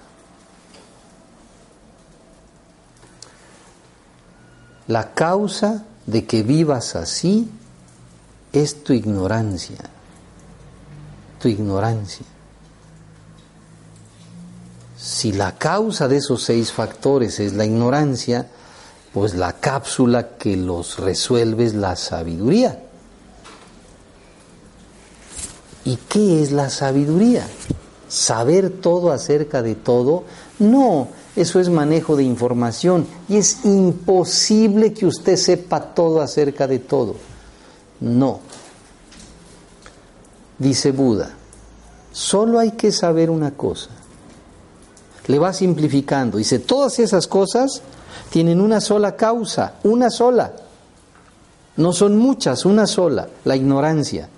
La 4.87 5.13
causa 5.13 5.85
de 6.07 6.25
que 6.25 6.41
vivas 6.41 6.95
así 6.95 7.47
es 8.53 8.83
tu 8.83 8.93
ignorancia, 8.93 9.87
tu 11.39 11.47
ignorancia. 11.47 12.32
Si 15.23 15.31
la 15.31 15.57
causa 15.57 16.09
de 16.09 16.17
esos 16.17 16.43
seis 16.43 16.73
factores 16.73 17.39
es 17.39 17.53
la 17.53 17.63
ignorancia, 17.63 18.45
pues 19.13 19.35
la 19.35 19.53
cápsula 19.53 20.35
que 20.37 20.57
los 20.57 20.97
resuelve 20.99 21.63
es 21.63 21.75
la 21.75 21.95
sabiduría. 21.95 22.83
¿Y 25.85 25.95
qué 25.95 26.43
es 26.43 26.51
la 26.51 26.69
sabiduría? 26.69 27.47
¿Saber 28.09 28.69
todo 28.69 29.13
acerca 29.13 29.61
de 29.61 29.75
todo? 29.75 30.25
No, 30.59 31.07
eso 31.37 31.61
es 31.61 31.69
manejo 31.69 32.17
de 32.17 32.23
información 32.23 33.07
y 33.29 33.37
es 33.37 33.63
imposible 33.63 34.91
que 34.91 35.05
usted 35.05 35.37
sepa 35.37 35.93
todo 35.93 36.19
acerca 36.19 36.67
de 36.67 36.79
todo. 36.79 37.15
No. 38.01 38.41
Dice 40.59 40.91
Buda, 40.91 41.31
solo 42.11 42.59
hay 42.59 42.71
que 42.71 42.91
saber 42.91 43.29
una 43.29 43.51
cosa. 43.51 43.89
Le 45.27 45.39
va 45.39 45.53
simplificando. 45.53 46.37
Dice, 46.37 46.59
todas 46.59 46.99
esas 46.99 47.27
cosas 47.27 47.81
tienen 48.29 48.59
una 48.59 48.81
sola 48.81 49.15
causa, 49.15 49.75
una 49.83 50.09
sola. 50.09 50.53
No 51.77 51.93
son 51.93 52.17
muchas, 52.17 52.65
una 52.65 52.85
sola, 52.85 53.27
la 53.45 53.55
ignorancia. 53.55 54.29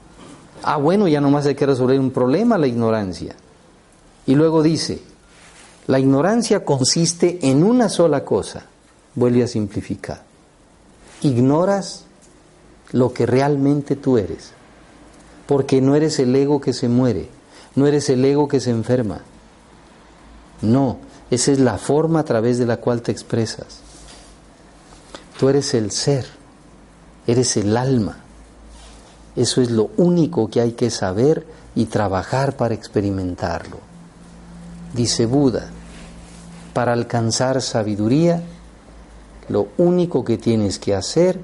Ah, 0.63 0.77
bueno, 0.77 1.07
ya 1.07 1.21
nomás 1.21 1.45
hay 1.45 1.55
que 1.55 1.65
resolver 1.65 1.99
un 1.99 2.11
problema, 2.11 2.57
la 2.57 2.67
ignorancia. 2.67 3.35
Y 4.25 4.35
luego 4.35 4.63
dice, 4.63 5.01
la 5.87 5.99
ignorancia 5.99 6.65
consiste 6.65 7.39
en 7.41 7.63
una 7.63 7.89
sola 7.89 8.23
cosa. 8.23 8.65
Vuelve 9.13 9.43
a 9.43 9.47
simplificar. 9.47 10.23
Ignoras 11.21 12.05
lo 12.91 13.13
que 13.13 13.25
realmente 13.25 13.95
tú 13.95 14.17
eres. 14.17 14.51
Porque 15.45 15.81
no 15.81 15.95
eres 15.95 16.19
el 16.19 16.35
ego 16.35 16.59
que 16.59 16.73
se 16.73 16.89
muere, 16.89 17.29
no 17.75 17.85
eres 17.85 18.09
el 18.09 18.25
ego 18.25 18.47
que 18.47 18.59
se 18.59 18.71
enferma. 18.71 19.21
No, 20.61 20.97
esa 21.29 21.51
es 21.51 21.59
la 21.59 21.77
forma 21.77 22.21
a 22.21 22.25
través 22.25 22.57
de 22.57 22.65
la 22.65 22.77
cual 22.77 23.01
te 23.01 23.11
expresas. 23.11 23.79
Tú 25.39 25.49
eres 25.49 25.73
el 25.73 25.91
ser, 25.91 26.25
eres 27.27 27.57
el 27.57 27.75
alma. 27.75 28.17
Eso 29.35 29.61
es 29.61 29.69
lo 29.69 29.89
único 29.97 30.49
que 30.49 30.61
hay 30.61 30.71
que 30.73 30.89
saber 30.89 31.45
y 31.75 31.85
trabajar 31.85 32.55
para 32.55 32.73
experimentarlo. 32.73 33.79
Dice 34.93 35.25
Buda, 35.25 35.69
para 36.73 36.93
alcanzar 36.93 37.61
sabiduría, 37.61 38.41
lo 39.49 39.67
único 39.77 40.23
que 40.23 40.37
tienes 40.37 40.79
que 40.79 40.95
hacer 40.95 41.39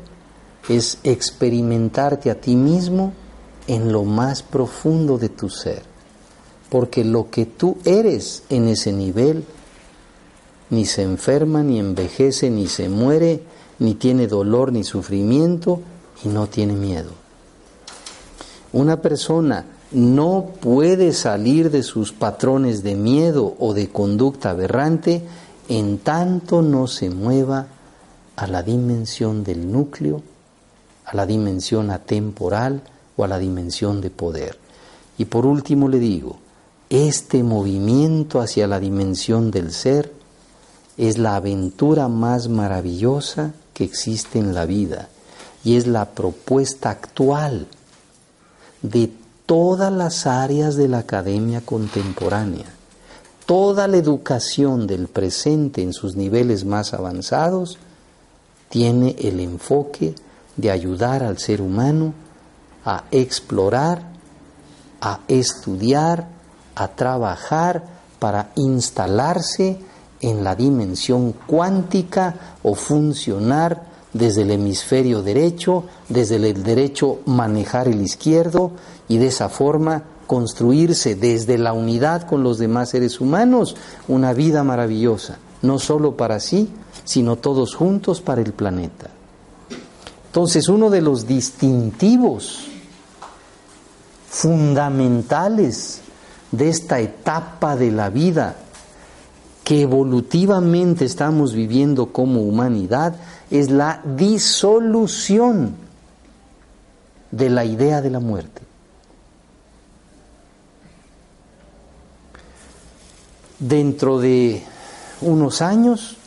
es 0.69 0.99
experimentarte 1.03 2.31
a 2.31 2.36
ti 2.39 2.55
mismo 2.55 3.13
en 3.67 3.91
lo 3.91 4.03
más 4.03 4.41
profundo 4.41 5.17
de 5.17 5.29
tu 5.29 5.49
ser. 5.49 5.90
Porque 6.71 7.03
lo 7.03 7.29
que 7.29 7.45
tú 7.45 7.77
eres 7.84 8.43
en 8.49 8.69
ese 8.69 8.93
nivel 8.93 9.43
ni 10.69 10.86
se 10.86 11.03
enferma, 11.03 11.63
ni 11.63 11.79
envejece, 11.79 12.49
ni 12.49 12.67
se 12.67 12.88
muere, 12.88 13.43
ni 13.77 13.93
tiene 13.93 14.27
dolor, 14.27 14.71
ni 14.71 14.86
sufrimiento, 14.86 15.81
y 16.23 16.29
no 16.29 16.47
tiene 16.47 16.73
miedo. 16.73 17.12
Una 18.71 19.01
persona 19.01 19.65
no 19.91 20.51
puede 20.62 21.12
salir 21.12 21.71
de 21.71 21.84
sus 21.84 22.13
patrones 22.13 22.84
de 22.84 22.95
miedo 22.95 23.53
o 23.60 23.73
de 23.73 23.89
conducta 23.89 24.51
aberrante 24.51 25.23
en 25.67 25.97
tanto 25.97 26.62
no 26.62 26.88
se 26.88 27.10
mueva 27.10 27.67
a 28.38 28.47
la 28.47 28.63
dimensión 28.63 29.43
del 29.43 29.71
núcleo, 29.71 30.21
a 31.05 31.15
la 31.15 31.25
dimensión 31.25 31.91
atemporal 31.91 32.81
o 33.17 33.25
a 33.25 33.27
la 33.27 33.39
dimensión 33.39 33.99
de 33.99 34.10
poder. 34.10 34.57
Y 35.17 35.25
por 35.25 35.45
último 35.45 35.89
le 35.89 35.99
digo, 35.99 36.38
este 36.91 37.41
movimiento 37.41 38.41
hacia 38.41 38.67
la 38.67 38.77
dimensión 38.77 39.49
del 39.49 39.71
ser 39.71 40.12
es 40.97 41.17
la 41.17 41.38
aventura 41.38 42.10
más 42.10 42.49
maravillosa 42.49 43.54
que 43.73 43.86
existe 43.86 44.39
en 44.39 44.54
la 44.54 44.65
vida 44.65 45.08
y 45.63 45.77
es 45.77 45.88
la 45.88 46.10
propuesta 46.10 46.89
actual 46.89 47.67
de 48.82 49.10
todas 49.45 49.89
las 49.93 50.27
áreas 50.27 50.75
de 50.75 50.89
la 50.89 50.99
academia 50.99 51.62
contemporánea. 51.62 52.65
Toda 53.45 53.88
la 53.88 53.95
educación 53.95 54.86
del 54.86 55.08
presente 55.08 55.82
en 55.82 55.93
sus 55.93 56.17
niveles 56.17 56.65
más 56.65 56.93
avanzados 56.93 57.77
tiene 58.67 59.15
el 59.17 59.39
enfoque 59.39 60.13
de 60.58 60.71
ayudar 60.71 61.23
al 61.23 61.38
ser 61.38 61.62
humano 61.62 62.13
a 62.84 63.06
explorar, 63.12 64.12
a 64.99 65.21
estudiar, 65.30 66.40
a 66.81 66.95
trabajar 66.95 67.83
para 68.17 68.49
instalarse 68.55 69.77
en 70.19 70.43
la 70.43 70.55
dimensión 70.55 71.33
cuántica 71.45 72.57
o 72.63 72.75
funcionar 72.75 73.83
desde 74.13 74.41
el 74.41 74.51
hemisferio 74.51 75.21
derecho, 75.21 75.85
desde 76.09 76.35
el 76.35 76.63
derecho 76.63 77.19
manejar 77.25 77.87
el 77.87 78.01
izquierdo 78.01 78.71
y 79.07 79.17
de 79.17 79.27
esa 79.27 79.47
forma 79.49 80.03
construirse 80.25 81.15
desde 81.15 81.57
la 81.57 81.73
unidad 81.73 82.27
con 82.27 82.43
los 82.43 82.57
demás 82.57 82.89
seres 82.89 83.21
humanos 83.21 83.75
una 84.07 84.33
vida 84.33 84.63
maravillosa, 84.63 85.37
no 85.61 85.77
solo 85.77 86.17
para 86.17 86.39
sí, 86.39 86.69
sino 87.03 87.35
todos 87.35 87.75
juntos 87.75 88.21
para 88.21 88.41
el 88.41 88.53
planeta. 88.53 89.09
Entonces 90.27 90.67
uno 90.67 90.89
de 90.89 91.01
los 91.01 91.27
distintivos 91.27 92.65
fundamentales 94.29 96.01
de 96.51 96.69
esta 96.69 96.99
etapa 96.99 97.75
de 97.75 97.91
la 97.91 98.09
vida 98.09 98.55
que 99.63 99.81
evolutivamente 99.81 101.05
estamos 101.05 101.53
viviendo 101.53 102.11
como 102.11 102.41
humanidad 102.41 103.15
es 103.49 103.69
la 103.69 104.01
disolución 104.03 105.75
de 107.31 107.49
la 107.49 107.63
idea 107.63 108.01
de 108.01 108.09
la 108.09 108.19
muerte. 108.19 108.61
Dentro 113.59 114.19
de 114.19 114.63
unos 115.21 115.61
años, 115.61 116.17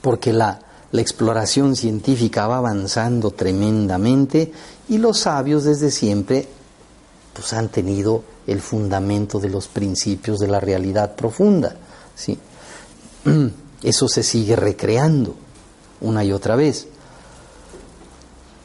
porque 0.00 0.32
la, 0.32 0.60
exploración 0.92 1.74
científica 1.74 2.46
va 2.46 2.58
avanzando 2.58 3.32
tremendamente 3.32 4.52
y 4.88 4.98
los 4.98 5.18
sabios 5.18 5.64
desde 5.64 5.90
siempre 5.90 6.46
pues 7.34 7.52
han 7.52 7.68
tenido 7.68 8.22
el 8.46 8.60
fundamento 8.60 9.40
de 9.40 9.50
los 9.50 9.68
principios 9.68 10.38
de 10.38 10.48
la 10.48 10.60
realidad 10.60 11.16
profunda. 11.16 11.76
¿sí? 12.14 12.38
Eso 13.82 14.08
se 14.08 14.22
sigue 14.22 14.56
recreando 14.56 15.34
una 16.00 16.24
y 16.24 16.32
otra 16.32 16.56
vez. 16.56 16.86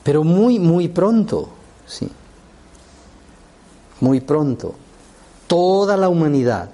Pero 0.04 0.24
muy, 0.24 0.60
muy 0.60 0.88
pronto, 0.88 1.50
¿sí? 1.86 2.10
Muy 4.00 4.22
pronto, 4.22 4.76
toda 5.48 5.98
la 5.98 6.08
humanidad, 6.08 6.70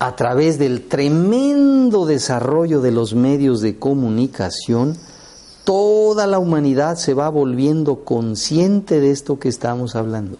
a 0.00 0.16
través 0.16 0.58
del 0.58 0.88
tremendo 0.88 2.04
desarrollo 2.04 2.80
de 2.80 2.90
los 2.90 3.14
medios 3.14 3.60
de 3.60 3.78
comunicación, 3.78 4.96
toda 5.68 6.26
la 6.26 6.38
humanidad 6.38 6.96
se 6.96 7.12
va 7.12 7.28
volviendo 7.28 7.96
consciente 7.96 9.00
de 9.00 9.10
esto 9.10 9.38
que 9.38 9.50
estamos 9.50 9.96
hablando. 9.96 10.38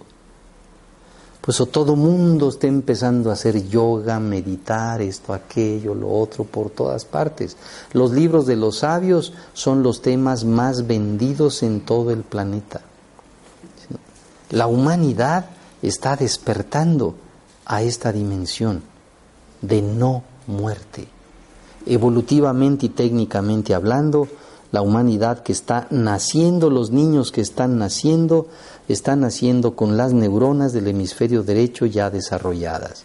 Pues 1.42 1.60
o 1.60 1.66
todo 1.66 1.96
mundo 1.96 2.48
está 2.48 2.66
empezando 2.66 3.28
a 3.28 3.34
hacer 3.34 3.68
yoga, 3.68 4.20
meditar, 4.20 5.02
esto, 5.02 5.34
aquello, 5.34 5.94
lo 5.94 6.10
otro, 6.10 6.44
por 6.44 6.70
todas 6.70 7.04
partes. 7.04 7.58
Los 7.92 8.12
libros 8.12 8.46
de 8.46 8.56
los 8.56 8.78
sabios 8.78 9.34
son 9.52 9.82
los 9.82 10.00
temas 10.00 10.46
más 10.46 10.86
vendidos 10.86 11.62
en 11.62 11.82
todo 11.82 12.10
el 12.10 12.22
planeta. 12.22 12.80
La 14.48 14.66
humanidad 14.66 15.50
está 15.82 16.16
despertando 16.16 17.16
a 17.66 17.82
esta 17.82 18.12
dimensión 18.12 18.82
de 19.60 19.82
no 19.82 20.22
muerte. 20.46 21.06
Evolutivamente 21.84 22.86
y 22.86 22.88
técnicamente 22.88 23.74
hablando, 23.74 24.26
la 24.70 24.82
humanidad 24.82 25.42
que 25.42 25.52
está 25.52 25.86
naciendo, 25.90 26.70
los 26.70 26.90
niños 26.90 27.32
que 27.32 27.40
están 27.40 27.78
naciendo, 27.78 28.48
están 28.88 29.20
naciendo 29.20 29.74
con 29.74 29.96
las 29.96 30.12
neuronas 30.12 30.72
del 30.72 30.88
hemisferio 30.88 31.42
derecho 31.42 31.86
ya 31.86 32.10
desarrolladas. 32.10 33.04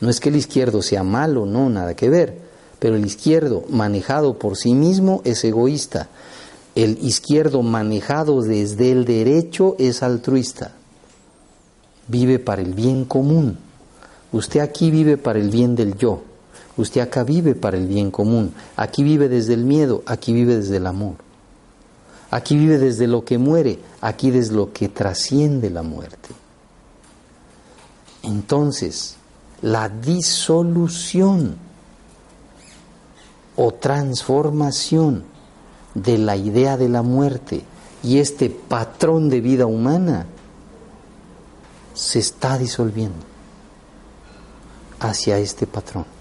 No 0.00 0.08
es 0.08 0.20
que 0.20 0.28
el 0.28 0.36
izquierdo 0.36 0.82
sea 0.82 1.02
malo, 1.02 1.46
no, 1.46 1.68
nada 1.68 1.94
que 1.94 2.08
ver, 2.08 2.38
pero 2.78 2.96
el 2.96 3.04
izquierdo 3.04 3.64
manejado 3.68 4.38
por 4.38 4.56
sí 4.56 4.74
mismo 4.74 5.20
es 5.24 5.44
egoísta. 5.44 6.08
El 6.74 6.98
izquierdo 7.04 7.62
manejado 7.62 8.42
desde 8.42 8.92
el 8.92 9.04
derecho 9.04 9.76
es 9.78 10.02
altruista. 10.02 10.72
Vive 12.08 12.38
para 12.38 12.62
el 12.62 12.72
bien 12.72 13.04
común. 13.04 13.58
Usted 14.32 14.60
aquí 14.60 14.90
vive 14.90 15.16
para 15.16 15.40
el 15.40 15.50
bien 15.50 15.74
del 15.74 15.96
yo. 15.96 16.22
Usted 16.80 17.02
acá 17.02 17.24
vive 17.24 17.54
para 17.54 17.76
el 17.76 17.86
bien 17.86 18.10
común. 18.10 18.54
Aquí 18.74 19.02
vive 19.02 19.28
desde 19.28 19.52
el 19.52 19.64
miedo, 19.64 20.02
aquí 20.06 20.32
vive 20.32 20.56
desde 20.56 20.78
el 20.78 20.86
amor. 20.86 21.16
Aquí 22.30 22.56
vive 22.56 22.78
desde 22.78 23.06
lo 23.06 23.22
que 23.22 23.36
muere, 23.36 23.78
aquí 24.00 24.30
desde 24.30 24.54
lo 24.54 24.72
que 24.72 24.88
trasciende 24.88 25.68
la 25.68 25.82
muerte. 25.82 26.30
Entonces, 28.22 29.16
la 29.60 29.90
disolución 29.90 31.56
o 33.56 33.74
transformación 33.74 35.24
de 35.94 36.16
la 36.16 36.36
idea 36.36 36.78
de 36.78 36.88
la 36.88 37.02
muerte 37.02 37.62
y 38.02 38.20
este 38.20 38.48
patrón 38.48 39.28
de 39.28 39.42
vida 39.42 39.66
humana 39.66 40.24
se 41.92 42.20
está 42.20 42.56
disolviendo 42.56 43.18
hacia 45.00 45.36
este 45.36 45.66
patrón 45.66 46.19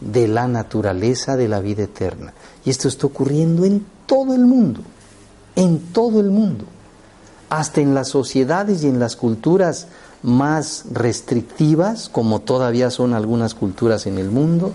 de 0.00 0.28
la 0.28 0.48
naturaleza 0.48 1.36
de 1.36 1.48
la 1.48 1.60
vida 1.60 1.84
eterna. 1.84 2.32
Y 2.64 2.70
esto 2.70 2.88
está 2.88 3.06
ocurriendo 3.06 3.64
en 3.64 3.84
todo 4.06 4.34
el 4.34 4.46
mundo, 4.46 4.80
en 5.56 5.78
todo 5.92 6.20
el 6.20 6.30
mundo, 6.30 6.64
hasta 7.48 7.80
en 7.80 7.94
las 7.94 8.08
sociedades 8.08 8.82
y 8.82 8.88
en 8.88 8.98
las 8.98 9.16
culturas 9.16 9.86
más 10.22 10.84
restrictivas, 10.90 12.08
como 12.08 12.40
todavía 12.40 12.90
son 12.90 13.14
algunas 13.14 13.54
culturas 13.54 14.06
en 14.06 14.18
el 14.18 14.30
mundo, 14.30 14.72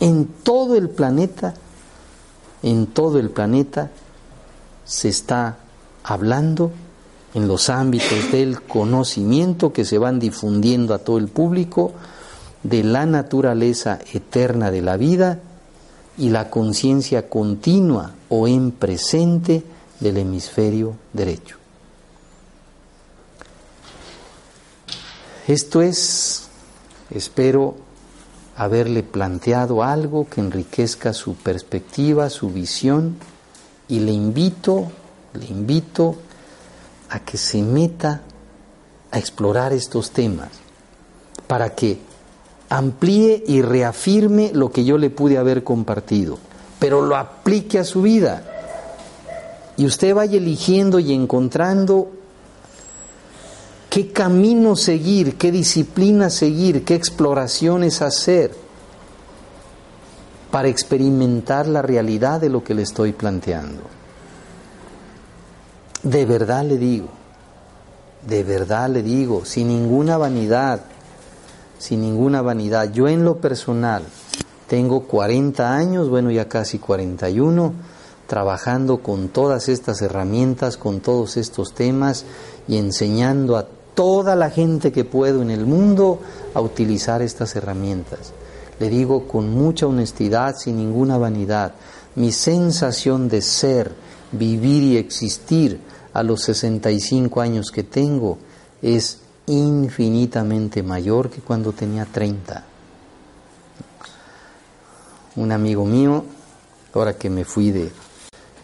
en 0.00 0.26
todo 0.26 0.76
el 0.76 0.88
planeta, 0.90 1.54
en 2.62 2.86
todo 2.86 3.18
el 3.18 3.30
planeta 3.30 3.90
se 4.84 5.08
está 5.08 5.58
hablando 6.04 6.70
en 7.34 7.48
los 7.48 7.70
ámbitos 7.70 8.30
del 8.30 8.62
conocimiento 8.62 9.72
que 9.72 9.84
se 9.84 9.98
van 9.98 10.18
difundiendo 10.18 10.94
a 10.94 10.98
todo 10.98 11.18
el 11.18 11.28
público, 11.28 11.92
de 12.62 12.84
la 12.84 13.06
naturaleza 13.06 13.98
eterna 14.12 14.70
de 14.70 14.82
la 14.82 14.96
vida 14.96 15.40
y 16.16 16.28
la 16.28 16.50
conciencia 16.50 17.28
continua 17.28 18.12
o 18.28 18.46
en 18.46 18.70
presente 18.70 19.64
del 20.00 20.18
hemisferio 20.18 20.96
derecho. 21.12 21.56
Esto 25.46 25.82
es, 25.82 26.44
espero 27.10 27.74
haberle 28.56 29.02
planteado 29.02 29.82
algo 29.82 30.28
que 30.28 30.40
enriquezca 30.40 31.12
su 31.12 31.34
perspectiva, 31.34 32.30
su 32.30 32.50
visión 32.50 33.16
y 33.88 34.00
le 34.00 34.12
invito, 34.12 34.92
le 35.34 35.46
invito 35.46 36.16
a 37.10 37.20
que 37.20 37.36
se 37.38 37.62
meta 37.62 38.22
a 39.10 39.18
explorar 39.18 39.72
estos 39.72 40.10
temas 40.12 40.50
para 41.46 41.74
que 41.74 41.98
amplíe 42.72 43.44
y 43.46 43.60
reafirme 43.60 44.50
lo 44.54 44.72
que 44.72 44.84
yo 44.84 44.96
le 44.96 45.10
pude 45.10 45.36
haber 45.36 45.62
compartido, 45.62 46.38
pero 46.78 47.02
lo 47.02 47.16
aplique 47.16 47.78
a 47.78 47.84
su 47.84 48.00
vida. 48.00 48.44
Y 49.76 49.84
usted 49.84 50.14
vaya 50.14 50.38
eligiendo 50.38 50.98
y 50.98 51.12
encontrando 51.12 52.10
qué 53.90 54.10
camino 54.10 54.74
seguir, 54.74 55.36
qué 55.36 55.52
disciplina 55.52 56.30
seguir, 56.30 56.82
qué 56.84 56.94
exploraciones 56.94 58.00
hacer 58.00 58.54
para 60.50 60.68
experimentar 60.68 61.66
la 61.66 61.82
realidad 61.82 62.40
de 62.40 62.48
lo 62.48 62.64
que 62.64 62.74
le 62.74 62.82
estoy 62.82 63.12
planteando. 63.12 63.82
De 66.02 66.24
verdad 66.24 66.64
le 66.64 66.78
digo, 66.78 67.08
de 68.26 68.42
verdad 68.44 68.88
le 68.88 69.02
digo, 69.02 69.44
sin 69.44 69.68
ninguna 69.68 70.16
vanidad, 70.16 70.84
sin 71.82 72.00
ninguna 72.00 72.42
vanidad. 72.42 72.92
Yo 72.92 73.08
en 73.08 73.24
lo 73.24 73.38
personal 73.38 74.04
tengo 74.68 75.00
40 75.02 75.74
años, 75.74 76.08
bueno 76.08 76.30
ya 76.30 76.48
casi 76.48 76.78
41, 76.78 77.72
trabajando 78.28 78.98
con 78.98 79.30
todas 79.30 79.68
estas 79.68 80.00
herramientas, 80.00 80.76
con 80.76 81.00
todos 81.00 81.36
estos 81.36 81.74
temas 81.74 82.24
y 82.68 82.76
enseñando 82.76 83.56
a 83.56 83.66
toda 83.96 84.36
la 84.36 84.48
gente 84.50 84.92
que 84.92 85.04
puedo 85.04 85.42
en 85.42 85.50
el 85.50 85.66
mundo 85.66 86.20
a 86.54 86.60
utilizar 86.60 87.20
estas 87.20 87.56
herramientas. 87.56 88.32
Le 88.78 88.88
digo 88.88 89.26
con 89.26 89.50
mucha 89.50 89.88
honestidad, 89.88 90.54
sin 90.56 90.76
ninguna 90.76 91.18
vanidad, 91.18 91.72
mi 92.14 92.30
sensación 92.30 93.28
de 93.28 93.42
ser, 93.42 93.92
vivir 94.30 94.84
y 94.84 94.98
existir 94.98 95.80
a 96.12 96.22
los 96.22 96.42
65 96.42 97.40
años 97.40 97.72
que 97.72 97.82
tengo 97.82 98.38
es 98.82 99.21
infinitamente 99.46 100.82
mayor 100.82 101.30
que 101.30 101.40
cuando 101.40 101.72
tenía 101.72 102.04
30. 102.04 102.64
Un 105.36 105.52
amigo 105.52 105.84
mío, 105.84 106.24
ahora 106.94 107.16
que 107.16 107.30
me 107.30 107.44
fui 107.44 107.70
de, 107.70 107.90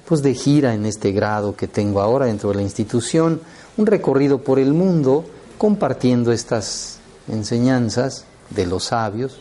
pues 0.06 0.22
de 0.22 0.34
gira 0.34 0.74
en 0.74 0.86
este 0.86 1.12
grado 1.12 1.56
que 1.56 1.66
tengo 1.66 2.00
ahora 2.00 2.26
dentro 2.26 2.50
de 2.50 2.56
la 2.56 2.62
institución, 2.62 3.40
un 3.76 3.86
recorrido 3.86 4.42
por 4.42 4.58
el 4.58 4.72
mundo 4.72 5.24
compartiendo 5.56 6.32
estas 6.32 6.98
enseñanzas 7.26 8.24
de 8.50 8.66
los 8.66 8.84
sabios. 8.84 9.38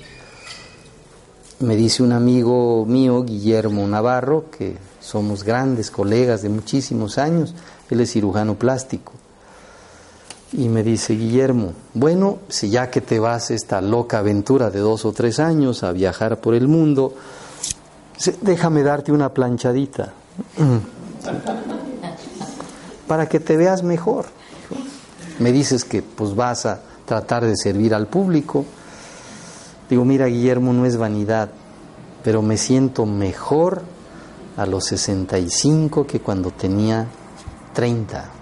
Me 1.60 1.76
dice 1.76 2.04
un 2.04 2.13
amigo 2.13 2.86
mío, 2.86 3.23
Guillermo 3.23 3.88
Navarro, 3.88 4.50
que 4.50 4.78
somos 5.02 5.43
grandes 5.43 5.91
colegas 5.91 6.41
de 6.41 6.50
muchísimos 6.50 7.17
años, 7.17 7.56
él 7.89 8.02
es 8.02 8.12
cirujano 8.12 8.56
plástico 8.56 9.13
y 10.53 10.69
me 10.69 10.83
dice, 10.83 11.13
Guillermo, 11.13 11.73
bueno, 11.93 12.39
si 12.47 12.69
ya 12.69 12.89
que 12.89 13.01
te 13.01 13.19
vas 13.19 13.51
esta 13.51 13.81
loca 13.81 14.19
aventura 14.19 14.69
de 14.69 14.79
dos 14.79 15.05
o 15.05 15.12
tres 15.12 15.39
años 15.39 15.83
a 15.83 15.91
viajar 15.91 16.39
por 16.39 16.55
el 16.55 16.67
mundo, 16.67 17.13
déjame 18.41 18.83
darte 18.83 19.12
una 19.12 19.33
planchadita 19.33 20.13
para 23.07 23.27
que 23.27 23.39
te 23.39 23.57
veas 23.57 23.83
mejor. 23.83 24.25
Me 25.39 25.51
dices 25.51 25.83
que 25.83 26.01
pues 26.01 26.33
vas 26.33 26.65
a 26.65 26.79
tratar 27.05 27.45
de 27.45 27.55
servir 27.55 27.93
al 27.93 28.07
público. 28.07 28.65
Digo, 29.89 30.05
mira 30.05 30.27
Guillermo, 30.27 30.73
no 30.73 30.86
es 30.86 30.97
vanidad, 30.97 31.49
pero 32.23 32.41
me 32.41 32.57
siento 32.57 33.05
mejor 33.05 33.81
a 34.55 34.65
los 34.65 34.86
65 34.86 36.07
que 36.07 36.21
cuando 36.21 36.51
tenía 36.51 37.05
30. 37.73 38.37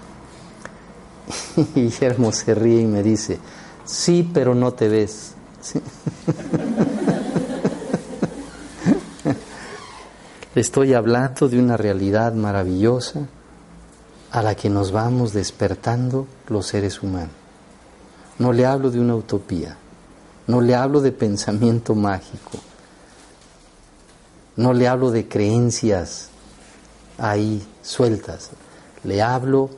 Y 1.57 1.63
Guillermo 1.75 2.31
se 2.31 2.53
ríe 2.53 2.81
y 2.81 2.85
me 2.85 3.01
dice, 3.03 3.39
sí, 3.85 4.29
pero 4.33 4.53
no 4.55 4.73
te 4.73 4.87
ves. 4.89 5.33
Estoy 10.55 10.93
hablando 10.93 11.49
de 11.49 11.59
una 11.59 11.75
realidad 11.75 12.33
maravillosa 12.33 13.27
a 14.31 14.41
la 14.41 14.55
que 14.55 14.69
nos 14.69 14.91
vamos 14.91 15.33
despertando 15.33 16.27
los 16.47 16.67
seres 16.67 17.01
humanos. 17.01 17.31
No 18.37 18.53
le 18.53 18.65
hablo 18.65 18.91
de 18.91 18.99
una 18.99 19.15
utopía, 19.15 19.77
no 20.47 20.61
le 20.61 20.75
hablo 20.75 21.01
de 21.01 21.11
pensamiento 21.11 21.95
mágico, 21.95 22.59
no 24.57 24.73
le 24.73 24.87
hablo 24.87 25.11
de 25.11 25.27
creencias 25.27 26.29
ahí 27.17 27.65
sueltas, 27.81 28.51
le 29.03 29.21
hablo 29.21 29.69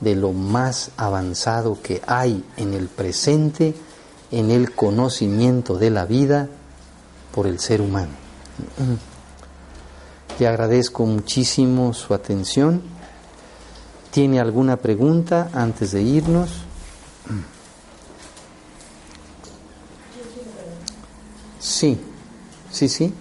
de 0.00 0.14
lo 0.14 0.32
más 0.32 0.90
avanzado 0.96 1.80
que 1.82 2.02
hay 2.06 2.44
en 2.56 2.74
el 2.74 2.88
presente, 2.88 3.74
en 4.30 4.50
el 4.50 4.72
conocimiento 4.74 5.76
de 5.76 5.90
la 5.90 6.04
vida 6.04 6.48
por 7.34 7.46
el 7.46 7.58
ser 7.58 7.80
humano. 7.80 8.12
Mm. 8.78 10.40
Le 10.40 10.48
agradezco 10.48 11.06
muchísimo 11.06 11.94
su 11.94 12.14
atención. 12.14 12.82
¿Tiene 14.10 14.40
alguna 14.40 14.76
pregunta 14.76 15.50
antes 15.52 15.92
de 15.92 16.02
irnos? 16.02 16.50
Mm. 17.28 17.54
Sí, 21.60 21.98
sí, 22.70 22.88
sí. 22.88 23.14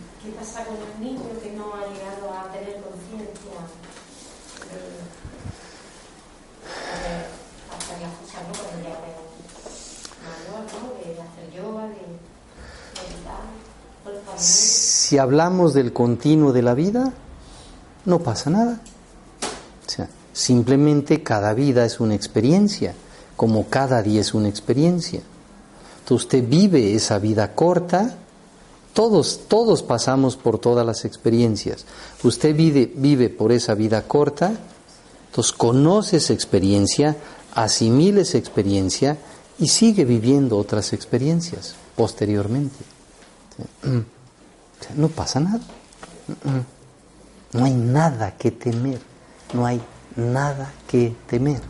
Si 15.13 15.19
hablamos 15.19 15.75
del 15.75 15.93
continuo 15.93 16.53
de 16.53 16.63
la 16.63 16.73
vida, 16.73 17.13
no 18.05 18.17
pasa 18.23 18.49
nada. 18.49 18.81
Simplemente 20.33 21.21
cada 21.21 21.53
vida 21.53 21.85
es 21.85 21.99
una 21.99 22.15
experiencia, 22.15 22.95
como 23.35 23.67
cada 23.69 24.01
día 24.01 24.21
es 24.21 24.33
una 24.33 24.47
experiencia. 24.47 25.21
Entonces 25.99 26.25
usted 26.25 26.49
vive 26.49 26.95
esa 26.95 27.19
vida 27.19 27.53
corta, 27.53 28.17
todos, 28.95 29.41
todos 29.47 29.83
pasamos 29.83 30.35
por 30.35 30.57
todas 30.57 30.83
las 30.83 31.05
experiencias. 31.05 31.85
Usted 32.23 32.55
vive, 32.55 32.91
vive 32.95 33.29
por 33.29 33.51
esa 33.51 33.75
vida 33.75 34.07
corta, 34.07 34.51
entonces 35.27 35.53
conoce 35.53 36.17
esa 36.17 36.33
experiencia, 36.33 37.15
asimila 37.53 38.21
esa 38.21 38.39
experiencia 38.39 39.19
y 39.59 39.67
sigue 39.67 40.05
viviendo 40.05 40.57
otras 40.57 40.91
experiencias 40.91 41.75
posteriormente. 41.95 42.83
No 44.95 45.07
pasa 45.09 45.39
nada. 45.39 45.61
No 47.53 47.65
hay 47.65 47.73
nada 47.73 48.37
que 48.37 48.51
temer. 48.51 49.01
No 49.53 49.65
hay 49.65 49.81
nada 50.15 50.71
que 50.87 51.15
temer. 51.27 51.61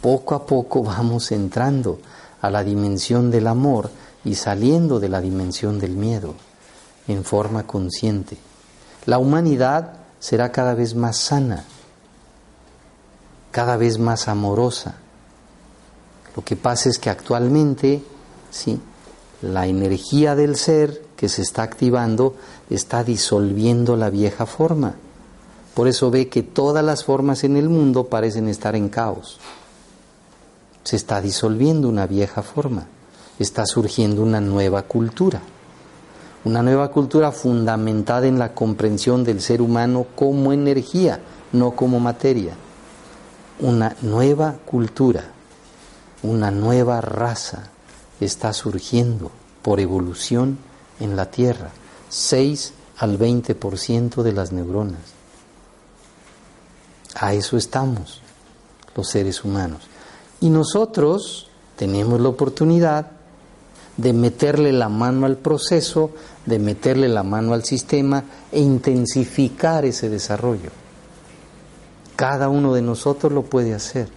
Poco 0.00 0.34
a 0.34 0.46
poco 0.46 0.82
vamos 0.82 1.32
entrando 1.32 1.98
a 2.40 2.50
la 2.50 2.62
dimensión 2.62 3.30
del 3.30 3.46
amor 3.46 3.90
y 4.24 4.34
saliendo 4.34 5.00
de 5.00 5.08
la 5.08 5.20
dimensión 5.20 5.78
del 5.78 5.96
miedo 5.96 6.34
en 7.08 7.24
forma 7.24 7.66
consciente. 7.66 8.36
La 9.06 9.18
humanidad 9.18 9.92
será 10.18 10.50
cada 10.52 10.74
vez 10.74 10.94
más 10.94 11.16
sana, 11.16 11.64
cada 13.50 13.76
vez 13.76 13.98
más 13.98 14.28
amorosa. 14.28 14.96
Lo 16.34 16.44
que 16.44 16.56
pasa 16.56 16.88
es 16.88 16.98
que 16.98 17.08
actualmente, 17.08 18.04
sí, 18.50 18.80
la 19.46 19.66
energía 19.66 20.34
del 20.34 20.56
ser 20.56 21.02
que 21.16 21.28
se 21.28 21.42
está 21.42 21.62
activando 21.62 22.34
está 22.70 23.04
disolviendo 23.04 23.96
la 23.96 24.10
vieja 24.10 24.46
forma. 24.46 24.94
Por 25.74 25.88
eso 25.88 26.10
ve 26.10 26.28
que 26.28 26.42
todas 26.42 26.84
las 26.84 27.04
formas 27.04 27.44
en 27.44 27.56
el 27.56 27.68
mundo 27.68 28.04
parecen 28.04 28.48
estar 28.48 28.76
en 28.76 28.88
caos. 28.88 29.38
Se 30.84 30.96
está 30.96 31.20
disolviendo 31.20 31.88
una 31.88 32.06
vieja 32.06 32.42
forma, 32.42 32.86
está 33.38 33.66
surgiendo 33.66 34.22
una 34.22 34.40
nueva 34.40 34.82
cultura. 34.82 35.40
Una 36.44 36.62
nueva 36.62 36.90
cultura 36.92 37.32
fundamentada 37.32 38.26
en 38.26 38.38
la 38.38 38.52
comprensión 38.54 39.24
del 39.24 39.40
ser 39.40 39.60
humano 39.60 40.06
como 40.14 40.52
energía, 40.52 41.20
no 41.52 41.72
como 41.72 41.98
materia. 41.98 42.54
Una 43.58 43.96
nueva 44.02 44.54
cultura, 44.64 45.24
una 46.22 46.50
nueva 46.50 47.00
raza 47.00 47.70
está 48.20 48.52
surgiendo 48.52 49.30
por 49.62 49.80
evolución 49.80 50.58
en 51.00 51.16
la 51.16 51.30
Tierra. 51.30 51.70
6 52.08 52.72
al 52.98 53.18
20% 53.18 54.22
de 54.22 54.32
las 54.32 54.52
neuronas. 54.52 55.00
A 57.14 57.34
eso 57.34 57.56
estamos 57.56 58.20
los 58.94 59.08
seres 59.08 59.44
humanos. 59.44 59.82
Y 60.40 60.50
nosotros 60.50 61.48
tenemos 61.76 62.20
la 62.20 62.28
oportunidad 62.28 63.10
de 63.96 64.12
meterle 64.12 64.72
la 64.72 64.88
mano 64.88 65.26
al 65.26 65.36
proceso, 65.36 66.10
de 66.44 66.58
meterle 66.58 67.08
la 67.08 67.22
mano 67.22 67.54
al 67.54 67.64
sistema 67.64 68.24
e 68.52 68.60
intensificar 68.60 69.84
ese 69.84 70.08
desarrollo. 70.08 70.70
Cada 72.14 72.48
uno 72.48 72.74
de 72.74 72.82
nosotros 72.82 73.32
lo 73.32 73.42
puede 73.42 73.74
hacer. 73.74 74.08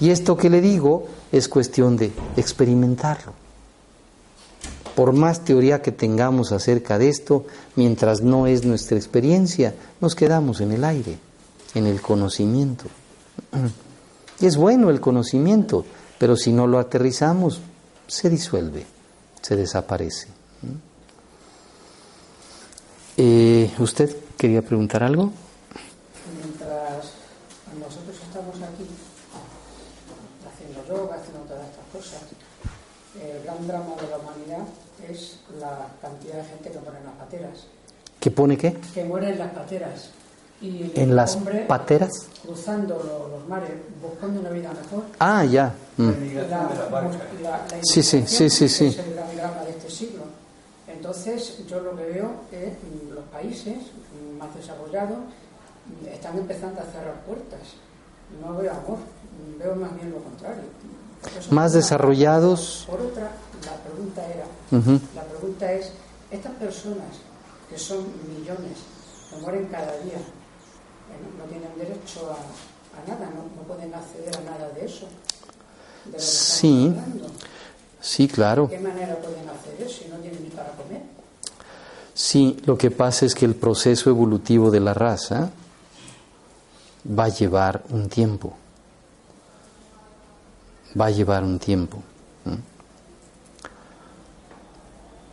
Y 0.00 0.10
esto 0.10 0.36
que 0.36 0.50
le 0.50 0.60
digo 0.60 1.06
es 1.32 1.48
cuestión 1.48 1.96
de 1.96 2.12
experimentarlo. 2.36 3.32
Por 4.94 5.12
más 5.12 5.44
teoría 5.44 5.82
que 5.82 5.92
tengamos 5.92 6.52
acerca 6.52 6.98
de 6.98 7.08
esto, 7.08 7.46
mientras 7.74 8.20
no 8.20 8.46
es 8.46 8.64
nuestra 8.64 8.96
experiencia, 8.96 9.74
nos 10.00 10.14
quedamos 10.14 10.60
en 10.60 10.72
el 10.72 10.84
aire, 10.84 11.18
en 11.74 11.86
el 11.86 12.00
conocimiento. 12.00 12.84
Y 14.40 14.46
es 14.46 14.56
bueno 14.56 14.90
el 14.90 15.00
conocimiento, 15.00 15.84
pero 16.18 16.36
si 16.36 16.52
no 16.52 16.66
lo 16.66 16.78
aterrizamos, 16.78 17.60
se 18.06 18.30
disuelve, 18.30 18.86
se 19.42 19.56
desaparece. 19.56 20.28
Eh, 23.16 23.70
¿Usted 23.78 24.16
quería 24.36 24.62
preguntar 24.62 25.02
algo? 25.02 25.32
Mientras 26.36 27.12
nosotros 27.78 28.16
estamos 28.22 28.56
aquí 28.56 28.86
haciendo 30.46 30.86
yoga, 30.88 31.16
haciendo 31.16 31.40
todas 31.46 31.68
estas 31.68 31.86
cosas, 31.92 32.22
el 33.20 33.43
gran 33.54 33.66
drama 33.68 33.94
de 34.00 34.08
la 34.08 34.18
humanidad 34.18 34.66
es 35.08 35.38
la 35.60 35.86
cantidad 36.00 36.34
de 36.36 36.44
gente 36.44 36.70
que 36.70 36.78
muere 36.80 36.98
en 36.98 37.04
las 37.04 37.14
pateras. 37.14 37.66
¿Qué 38.20 38.30
pone 38.30 38.56
qué? 38.56 38.76
Que 38.94 39.04
muere 39.04 39.30
en 39.30 39.38
las 39.38 39.50
pateras. 39.52 40.10
Y 40.60 40.82
el 40.84 40.92
¿En 40.98 41.16
las 41.16 41.36
hombre 41.36 41.64
pateras? 41.66 42.10
cruzando 42.42 42.94
lo- 43.02 43.28
los, 43.36 43.48
mares, 43.48 43.70
buscando 44.00 44.40
una 44.40 44.50
vida 44.50 44.70
mejor. 44.72 45.04
Ah, 45.18 45.44
ya. 45.44 45.74
mm. 45.98 46.10
La, 46.34 46.42
la- 46.90 47.10
la 47.42 47.60
Sí, 47.82 48.02
sí, 48.02 48.24
sí, 48.26 48.48
sí, 48.48 48.68
sí. 48.68 48.86
Es 48.86 48.98
el 48.98 49.14
gran 49.14 49.36
drama 49.36 49.62
de 49.64 49.70
este 49.70 49.90
siglo. 49.90 50.22
Entonces, 50.88 51.66
yo 51.66 51.80
lo 51.80 51.96
que 51.96 52.04
veo 52.04 52.30
es 52.52 52.72
los 53.12 53.24
países 53.26 53.76
más 54.38 54.54
desarrollados 54.54 55.18
están 56.10 56.38
empezando 56.38 56.80
a 56.80 56.84
cerrar 56.84 57.20
puertas. 57.26 57.60
No 58.40 58.56
veo 58.56 58.70
amor, 58.72 58.98
veo 59.58 59.74
más 59.76 59.94
bien 59.96 60.10
lo 60.12 60.18
contrario. 60.18 60.62
Más 61.50 61.72
desarrollados. 61.72 62.84
Por 62.88 63.00
otra, 63.00 63.32
la 63.64 63.76
pregunta 63.82 64.22
era, 64.26 64.44
Ujú. 64.78 65.00
la 65.14 65.22
pregunta 65.22 65.72
es, 65.72 65.90
estas 66.30 66.52
personas 66.52 67.16
que 67.70 67.78
son 67.78 68.04
millones, 68.28 68.78
que 69.30 69.36
mueren 69.40 69.66
cada 69.66 69.92
día, 69.98 70.16
eh, 70.18 71.20
no 71.38 71.44
tienen 71.44 71.70
derecho 71.78 72.30
a, 72.30 72.34
a 73.00 73.06
nada, 73.08 73.30
no, 73.34 73.42
no 73.56 73.62
pueden 73.66 73.94
acceder 73.94 74.36
a 74.36 74.40
nada 74.50 74.68
de 74.70 74.84
eso. 74.86 75.06
de 76.04 76.12
lo 76.12 76.16
que 76.18 76.22
estamos 76.22 76.24
Sí. 76.24 76.86
hablando. 76.88 77.26
Sí, 78.00 78.28
claro. 78.28 78.66
¿De 78.66 78.76
qué 78.76 78.82
manera 78.82 79.16
pueden 79.16 79.48
hacer 79.48 79.80
eso 79.80 80.02
si 80.02 80.08
no 80.10 80.16
tienen 80.16 80.42
ni 80.42 80.50
para 80.50 80.70
comer? 80.72 81.00
Sí, 82.12 82.58
lo 82.66 82.76
que 82.78 82.90
pasa 82.90 83.24
es 83.26 83.34
que 83.34 83.44
el 83.46 83.54
proceso 83.54 84.10
evolutivo 84.10 84.70
de 84.70 84.80
la 84.80 84.92
raza 84.94 85.50
va 87.18 87.24
a 87.24 87.28
llevar 87.28 87.82
un 87.90 88.08
tiempo. 88.08 88.54
Va 90.98 91.06
a 91.06 91.10
llevar 91.10 91.42
un 91.42 91.58
tiempo. 91.58 92.02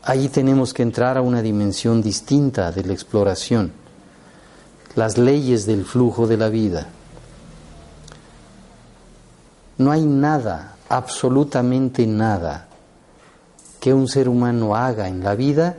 Ahí 0.04 0.30
tenemos 0.30 0.74
que 0.74 0.82
entrar 0.82 1.18
a 1.18 1.22
una 1.22 1.44
dimensión 1.44 2.02
distinta 2.02 2.72
de 2.72 2.84
la 2.84 2.94
exploración, 2.94 3.72
las 4.96 5.18
leyes 5.18 5.68
del 5.68 5.86
flujo 5.86 6.26
de 6.26 6.38
la 6.38 6.50
vida. 6.50 6.88
No 9.78 9.92
hay 9.92 10.04
nada, 10.04 10.76
absolutamente 10.90 12.08
nada, 12.08 12.68
que 13.80 13.94
un 13.94 14.08
ser 14.08 14.28
humano 14.28 14.76
haga 14.76 15.08
en 15.08 15.24
la 15.24 15.36
vida 15.36 15.76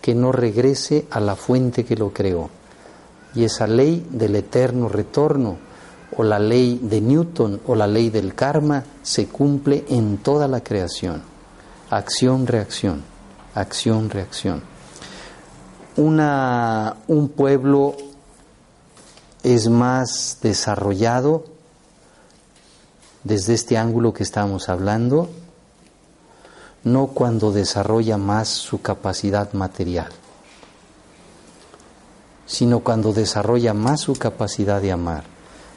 que 0.00 0.14
no 0.14 0.32
regrese 0.32 1.06
a 1.10 1.18
la 1.18 1.34
fuente 1.34 1.84
que 1.84 1.96
lo 1.96 2.12
creó. 2.12 2.50
Y 3.34 3.44
esa 3.44 3.66
ley 3.66 4.06
del 4.10 4.36
eterno 4.36 4.88
retorno, 4.88 5.56
o 6.16 6.22
la 6.22 6.38
ley 6.38 6.78
de 6.82 7.00
Newton, 7.00 7.60
o 7.66 7.74
la 7.74 7.86
ley 7.86 8.10
del 8.10 8.34
karma, 8.34 8.84
se 9.02 9.26
cumple 9.26 9.84
en 9.88 10.18
toda 10.18 10.48
la 10.48 10.62
creación. 10.62 11.22
Acción-reacción, 11.90 13.02
acción-reacción. 13.54 14.62
Una, 15.96 16.96
un 17.08 17.28
pueblo 17.28 17.96
es 19.42 19.68
más 19.68 20.38
desarrollado 20.42 21.44
desde 23.22 23.54
este 23.54 23.76
ángulo 23.76 24.12
que 24.12 24.22
estamos 24.22 24.68
hablando, 24.68 25.28
no 26.84 27.08
cuando 27.08 27.52
desarrolla 27.52 28.18
más 28.18 28.48
su 28.48 28.82
capacidad 28.82 29.52
material, 29.54 30.08
sino 32.46 32.80
cuando 32.80 33.12
desarrolla 33.12 33.72
más 33.72 34.00
su 34.00 34.14
capacidad 34.14 34.80
de 34.82 34.92
amar. 34.92 35.33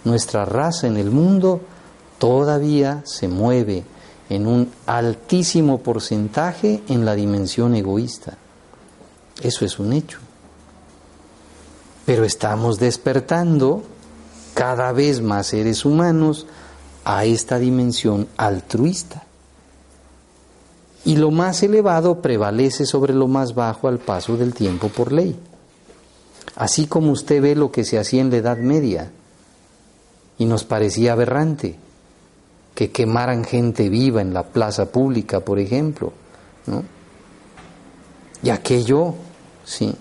Nuestra 0.07 0.45
raza 0.45 0.87
en 0.87 0.95
el 0.95 1.11
mundo 1.11 1.59
todavía 2.17 3.01
se 3.05 3.27
mueve 3.27 3.83
en 4.29 4.47
un 4.47 4.71
altísimo 4.85 5.79
porcentaje 5.79 6.81
en 6.87 7.03
la 7.03 7.13
dimensión 7.13 7.75
egoísta. 7.75 8.37
Eso 9.41 9.65
es 9.65 9.79
un 9.79 9.91
hecho. 9.91 10.19
Pero 12.05 12.23
estamos 12.23 12.79
despertando 12.79 13.83
cada 14.53 14.93
vez 14.93 15.21
más 15.21 15.47
seres 15.47 15.83
humanos 15.83 16.47
a 17.03 17.25
esta 17.25 17.59
dimensión 17.59 18.29
altruista. 18.37 19.23
Y 21.03 21.17
lo 21.17 21.31
más 21.31 21.63
elevado 21.63 22.21
prevalece 22.21 22.85
sobre 22.85 23.13
lo 23.13 23.27
más 23.27 23.53
bajo 23.53 23.89
al 23.89 23.99
paso 23.99 24.37
del 24.37 24.53
tiempo 24.53 24.87
por 24.87 25.11
ley. 25.11 25.37
Así 26.55 26.87
como 26.87 27.11
usted 27.11 27.41
ve 27.41 27.55
lo 27.55 27.73
que 27.73 27.83
se 27.83 27.99
hacía 27.99 28.21
en 28.21 28.29
la 28.29 28.37
Edad 28.37 28.57
Media 28.57 29.11
y 30.37 30.45
nos 30.45 30.63
parecía 30.63 31.13
aberrante 31.13 31.77
que 32.75 32.91
quemaran 32.91 33.43
gente 33.43 33.89
viva 33.89 34.21
en 34.21 34.33
la 34.33 34.43
plaza 34.43 34.91
pública, 34.91 35.39
por 35.39 35.57
ejemplo, 35.57 36.13
¿no? 36.67 36.83
Y 38.43 38.51
aquello, 38.51 39.15
sí. 39.65 39.95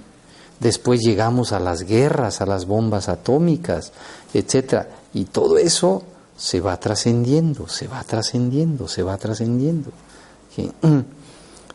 Después 0.61 1.01
llegamos 1.01 1.53
a 1.53 1.61
las 1.61 1.83
guerras, 1.83 2.41
a 2.41 2.47
las 2.47 2.67
bombas 2.67 3.09
atómicas, 3.09 3.93
etcétera, 4.35 4.89
y 5.15 5.25
todo 5.25 5.57
eso 5.57 6.03
se 6.37 6.61
va 6.61 6.79
trascendiendo, 6.79 7.67
se 7.67 7.89
va 7.89 8.05
trascendiendo, 8.05 8.89
se 8.89 9.03
va 9.03 9.17
trascendiendo. 9.17 9.91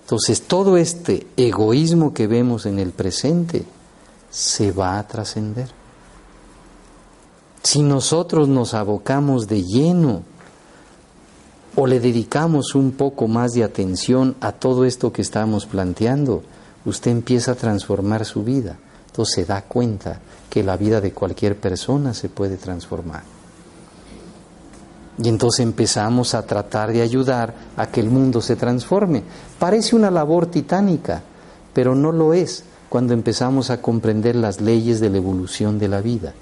Entonces, 0.01 0.43
todo 0.43 0.77
este 0.77 1.25
egoísmo 1.35 2.13
que 2.13 2.27
vemos 2.27 2.65
en 2.65 2.77
el 2.79 2.91
presente 2.91 3.63
se 4.29 4.71
va 4.71 4.99
a 4.99 5.07
trascender. 5.07 5.80
Si 7.63 7.83
nosotros 7.83 8.47
nos 8.47 8.73
abocamos 8.73 9.47
de 9.47 9.63
lleno 9.63 10.23
o 11.75 11.85
le 11.85 11.99
dedicamos 11.99 12.73
un 12.73 12.91
poco 12.91 13.27
más 13.27 13.53
de 13.53 13.63
atención 13.63 14.35
a 14.41 14.51
todo 14.51 14.83
esto 14.83 15.13
que 15.13 15.21
estamos 15.21 15.67
planteando, 15.67 16.41
usted 16.85 17.11
empieza 17.11 17.51
a 17.51 17.55
transformar 17.55 18.25
su 18.25 18.43
vida. 18.43 18.77
Entonces 19.07 19.35
se 19.35 19.45
da 19.45 19.61
cuenta 19.61 20.19
que 20.49 20.63
la 20.63 20.75
vida 20.75 21.01
de 21.01 21.13
cualquier 21.13 21.55
persona 21.55 22.15
se 22.15 22.29
puede 22.29 22.57
transformar. 22.57 23.23
Y 25.21 25.29
entonces 25.29 25.59
empezamos 25.59 26.33
a 26.33 26.47
tratar 26.47 26.91
de 26.91 27.03
ayudar 27.03 27.53
a 27.77 27.85
que 27.87 28.01
el 28.01 28.09
mundo 28.09 28.41
se 28.41 28.55
transforme. 28.55 29.23
Parece 29.59 29.95
una 29.95 30.09
labor 30.09 30.47
titánica, 30.47 31.21
pero 31.73 31.93
no 31.93 32.11
lo 32.11 32.33
es 32.33 32.63
cuando 32.89 33.13
empezamos 33.13 33.69
a 33.69 33.81
comprender 33.81 34.35
las 34.35 34.61
leyes 34.61 34.99
de 34.99 35.11
la 35.11 35.17
evolución 35.17 35.77
de 35.77 35.87
la 35.87 36.01
vida 36.01 36.33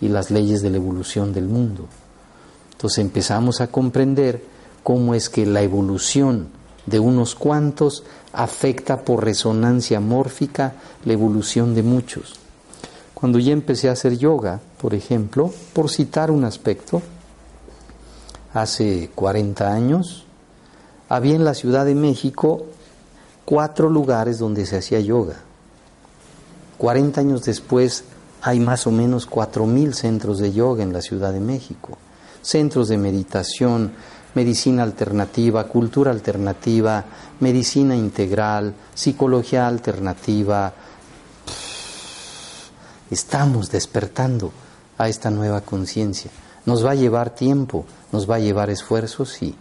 y 0.00 0.08
las 0.08 0.30
leyes 0.30 0.62
de 0.62 0.70
la 0.70 0.76
evolución 0.76 1.32
del 1.32 1.46
mundo. 1.46 1.86
Entonces 2.72 2.98
empezamos 2.98 3.60
a 3.60 3.68
comprender 3.68 4.42
cómo 4.82 5.14
es 5.14 5.28
que 5.30 5.46
la 5.46 5.62
evolución 5.62 6.48
de 6.86 7.00
unos 7.00 7.34
cuantos 7.34 8.04
afecta 8.32 9.02
por 9.02 9.24
resonancia 9.24 9.98
mórfica 10.00 10.74
la 11.04 11.12
evolución 11.12 11.74
de 11.74 11.82
muchos. 11.82 12.34
Cuando 13.14 13.38
ya 13.38 13.52
empecé 13.52 13.88
a 13.88 13.92
hacer 13.92 14.18
yoga, 14.18 14.60
por 14.78 14.94
ejemplo, 14.94 15.50
por 15.72 15.90
citar 15.90 16.30
un 16.30 16.44
aspecto, 16.44 17.00
hace 18.52 19.10
40 19.14 19.72
años, 19.72 20.26
había 21.08 21.34
en 21.34 21.44
la 21.44 21.54
Ciudad 21.54 21.86
de 21.86 21.94
México 21.94 22.66
cuatro 23.44 23.88
lugares 23.88 24.38
donde 24.38 24.66
se 24.66 24.76
hacía 24.76 25.00
yoga. 25.00 25.36
40 26.78 27.20
años 27.20 27.42
después 27.44 28.04
hay 28.46 28.60
más 28.60 28.86
o 28.86 28.92
menos 28.92 29.28
4.000 29.28 29.92
centros 29.92 30.38
de 30.38 30.52
yoga 30.52 30.84
en 30.84 30.92
la 30.92 31.02
Ciudad 31.02 31.32
de 31.32 31.40
México, 31.40 31.98
centros 32.42 32.86
de 32.86 32.96
meditación, 32.96 33.90
medicina 34.36 34.84
alternativa, 34.84 35.64
cultura 35.64 36.12
alternativa, 36.12 37.04
medicina 37.40 37.96
integral, 37.96 38.72
psicología 38.94 39.66
alternativa. 39.66 40.72
Estamos 43.10 43.68
despertando 43.68 44.52
a 44.96 45.08
esta 45.08 45.28
nueva 45.28 45.62
conciencia. 45.62 46.30
Nos 46.66 46.86
va 46.86 46.92
a 46.92 46.94
llevar 46.94 47.30
tiempo, 47.30 47.84
nos 48.12 48.30
va 48.30 48.36
a 48.36 48.40
llevar 48.40 48.70
esfuerzo, 48.70 49.26
sí. 49.26 49.56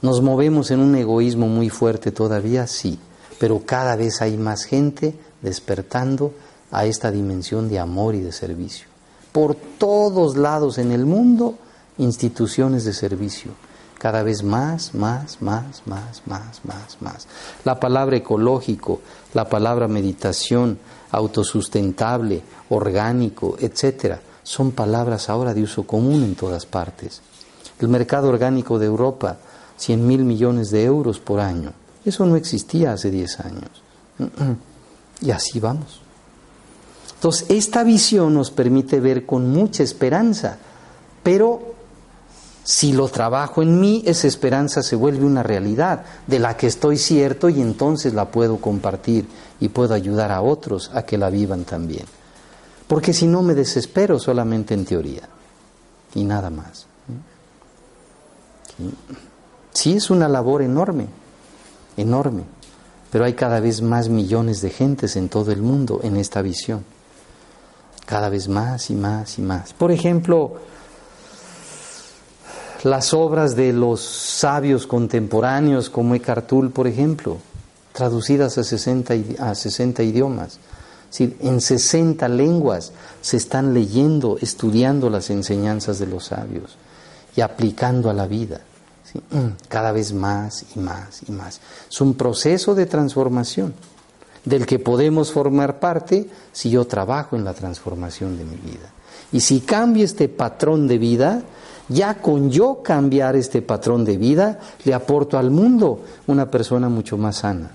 Nos 0.00 0.22
movemos 0.22 0.70
en 0.70 0.80
un 0.80 0.94
egoísmo 0.94 1.46
muy 1.46 1.68
fuerte 1.68 2.10
todavía, 2.10 2.66
sí, 2.66 2.98
pero 3.38 3.66
cada 3.66 3.96
vez 3.96 4.22
hay 4.22 4.38
más 4.38 4.64
gente 4.64 5.14
despertando 5.42 6.32
a 6.70 6.84
esta 6.86 7.10
dimensión 7.10 7.68
de 7.68 7.78
amor 7.78 8.14
y 8.14 8.20
de 8.20 8.32
servicio. 8.32 8.86
Por 9.32 9.54
todos 9.54 10.36
lados 10.36 10.78
en 10.78 10.92
el 10.92 11.06
mundo, 11.06 11.54
instituciones 11.98 12.84
de 12.84 12.92
servicio. 12.92 13.52
Cada 13.98 14.22
vez 14.22 14.44
más, 14.44 14.94
más, 14.94 15.42
más, 15.42 15.82
más, 15.86 16.22
más, 16.26 16.60
más, 16.64 16.96
más. 17.00 17.26
La 17.64 17.80
palabra 17.80 18.16
ecológico, 18.16 19.00
la 19.34 19.48
palabra 19.48 19.88
meditación, 19.88 20.78
autosustentable, 21.10 22.42
orgánico, 22.68 23.56
etcétera, 23.58 24.20
son 24.44 24.70
palabras 24.70 25.28
ahora 25.28 25.52
de 25.52 25.62
uso 25.62 25.82
común 25.82 26.22
en 26.22 26.36
todas 26.36 26.64
partes. 26.64 27.22
El 27.80 27.88
mercado 27.88 28.28
orgánico 28.28 28.78
de 28.78 28.86
Europa, 28.86 29.36
100 29.76 30.06
mil 30.06 30.24
millones 30.24 30.70
de 30.70 30.84
euros 30.84 31.18
por 31.18 31.40
año. 31.40 31.72
Eso 32.04 32.24
no 32.24 32.36
existía 32.36 32.92
hace 32.92 33.10
10 33.10 33.40
años. 33.40 33.70
Y 35.20 35.30
así 35.30 35.60
vamos. 35.60 36.00
Entonces, 37.18 37.46
esta 37.50 37.82
visión 37.82 38.32
nos 38.32 38.52
permite 38.52 39.00
ver 39.00 39.26
con 39.26 39.50
mucha 39.50 39.82
esperanza, 39.82 40.56
pero 41.24 41.74
si 42.62 42.92
lo 42.92 43.08
trabajo 43.08 43.60
en 43.60 43.80
mí, 43.80 44.04
esa 44.06 44.28
esperanza 44.28 44.84
se 44.84 44.94
vuelve 44.94 45.26
una 45.26 45.42
realidad 45.42 46.04
de 46.28 46.38
la 46.38 46.56
que 46.56 46.68
estoy 46.68 46.96
cierto 46.96 47.48
y 47.48 47.60
entonces 47.60 48.14
la 48.14 48.30
puedo 48.30 48.58
compartir 48.58 49.26
y 49.58 49.70
puedo 49.70 49.94
ayudar 49.94 50.30
a 50.30 50.42
otros 50.42 50.92
a 50.94 51.02
que 51.02 51.18
la 51.18 51.28
vivan 51.28 51.64
también. 51.64 52.04
Porque 52.86 53.12
si 53.12 53.26
no 53.26 53.42
me 53.42 53.54
desespero 53.54 54.20
solamente 54.20 54.74
en 54.74 54.84
teoría 54.84 55.28
y 56.14 56.22
nada 56.22 56.50
más. 56.50 56.86
Sí, 59.72 59.94
es 59.94 60.08
una 60.08 60.28
labor 60.28 60.62
enorme, 60.62 61.08
enorme, 61.96 62.44
pero 63.10 63.24
hay 63.24 63.32
cada 63.32 63.58
vez 63.58 63.82
más 63.82 64.08
millones 64.08 64.60
de 64.60 64.70
gentes 64.70 65.16
en 65.16 65.28
todo 65.28 65.50
el 65.50 65.62
mundo 65.62 65.98
en 66.04 66.16
esta 66.16 66.42
visión. 66.42 66.84
Cada 68.08 68.28
vez 68.28 68.48
más 68.48 68.90
y 68.90 68.94
más 68.94 69.38
y 69.38 69.42
más. 69.42 69.72
Por 69.74 69.92
ejemplo, 69.92 70.56
las 72.84 73.12
obras 73.12 73.54
de 73.54 73.72
los 73.72 74.00
sabios 74.00 74.86
contemporáneos 74.86 75.90
como 75.90 76.14
Eckhart 76.14 76.46
Tolle, 76.46 76.70
por 76.70 76.86
ejemplo, 76.86 77.38
traducidas 77.92 78.56
a 78.56 78.64
60, 78.64 79.14
a 79.40 79.54
60 79.54 80.02
idiomas. 80.02 80.58
en 81.18 81.60
60 81.60 82.28
lenguas 82.28 82.92
se 83.20 83.36
están 83.36 83.74
leyendo, 83.74 84.38
estudiando 84.40 85.10
las 85.10 85.30
enseñanzas 85.30 85.98
de 85.98 86.06
los 86.06 86.26
sabios 86.26 86.76
y 87.34 87.40
aplicando 87.40 88.08
a 88.08 88.14
la 88.14 88.26
vida. 88.26 88.60
Mm, 89.30 89.56
cada 89.68 89.92
vez 89.92 90.12
más 90.12 90.64
y 90.74 90.78
más 90.78 91.20
y 91.26 91.32
más. 91.32 91.60
Es 91.90 92.00
un 92.00 92.14
proceso 92.14 92.74
de 92.74 92.86
transformación 92.86 93.74
del 94.44 94.66
que 94.66 94.78
podemos 94.78 95.32
formar 95.32 95.80
parte 95.80 96.28
si 96.52 96.70
yo 96.70 96.86
trabajo 96.86 97.36
en 97.36 97.44
la 97.44 97.54
transformación 97.54 98.36
de 98.38 98.44
mi 98.44 98.56
vida. 98.56 98.92
Y 99.32 99.40
si 99.40 99.60
cambio 99.60 100.04
este 100.04 100.28
patrón 100.28 100.88
de 100.88 100.98
vida, 100.98 101.42
ya 101.88 102.14
con 102.20 102.50
yo 102.50 102.82
cambiar 102.82 103.36
este 103.36 103.62
patrón 103.62 104.04
de 104.04 104.16
vida, 104.16 104.58
le 104.84 104.94
aporto 104.94 105.38
al 105.38 105.50
mundo 105.50 106.00
una 106.26 106.50
persona 106.50 106.88
mucho 106.88 107.16
más 107.16 107.36
sana. 107.36 107.70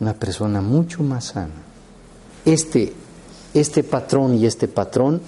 Una 0.00 0.14
persona 0.14 0.60
mucho 0.60 1.02
más 1.02 1.24
sana. 1.26 1.62
Este, 2.44 2.92
este 3.52 3.82
patrón 3.82 4.34
y 4.34 4.46
este 4.46 4.68
patrón 4.68 5.20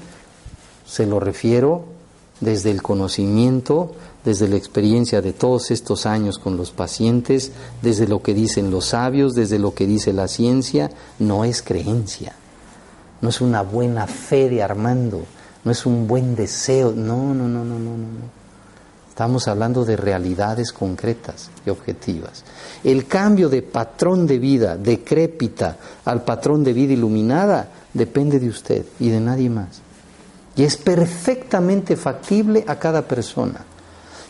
se 0.86 1.06
lo 1.06 1.20
refiero 1.20 1.84
desde 2.40 2.70
el 2.70 2.82
conocimiento, 2.82 3.92
desde 4.24 4.48
la 4.48 4.56
experiencia 4.56 5.22
de 5.22 5.32
todos 5.32 5.70
estos 5.70 6.06
años 6.06 6.38
con 6.38 6.56
los 6.56 6.70
pacientes, 6.70 7.52
desde 7.82 8.06
lo 8.06 8.22
que 8.22 8.34
dicen 8.34 8.70
los 8.70 8.86
sabios, 8.86 9.34
desde 9.34 9.58
lo 9.58 9.74
que 9.74 9.86
dice 9.86 10.12
la 10.12 10.28
ciencia, 10.28 10.90
no 11.18 11.44
es 11.44 11.62
creencia, 11.62 12.34
no 13.20 13.28
es 13.28 13.40
una 13.40 13.62
buena 13.62 14.06
fe 14.06 14.48
de 14.48 14.62
Armando, 14.62 15.22
no 15.64 15.72
es 15.72 15.86
un 15.86 16.06
buen 16.06 16.34
deseo, 16.34 16.92
no, 16.92 17.34
no, 17.34 17.48
no, 17.48 17.64
no, 17.64 17.78
no, 17.78 17.96
no. 17.96 18.40
Estamos 19.08 19.48
hablando 19.48 19.84
de 19.84 19.96
realidades 19.96 20.72
concretas 20.72 21.50
y 21.66 21.70
objetivas. 21.70 22.42
El 22.82 23.06
cambio 23.06 23.50
de 23.50 23.60
patrón 23.60 24.26
de 24.26 24.38
vida 24.38 24.78
decrépita 24.78 25.76
al 26.06 26.24
patrón 26.24 26.64
de 26.64 26.72
vida 26.72 26.94
iluminada 26.94 27.68
depende 27.92 28.40
de 28.40 28.48
usted 28.48 28.86
y 28.98 29.10
de 29.10 29.20
nadie 29.20 29.50
más. 29.50 29.82
Y 30.56 30.62
es 30.62 30.76
perfectamente 30.78 31.96
factible 31.96 32.64
a 32.66 32.78
cada 32.78 33.02
persona. 33.02 33.64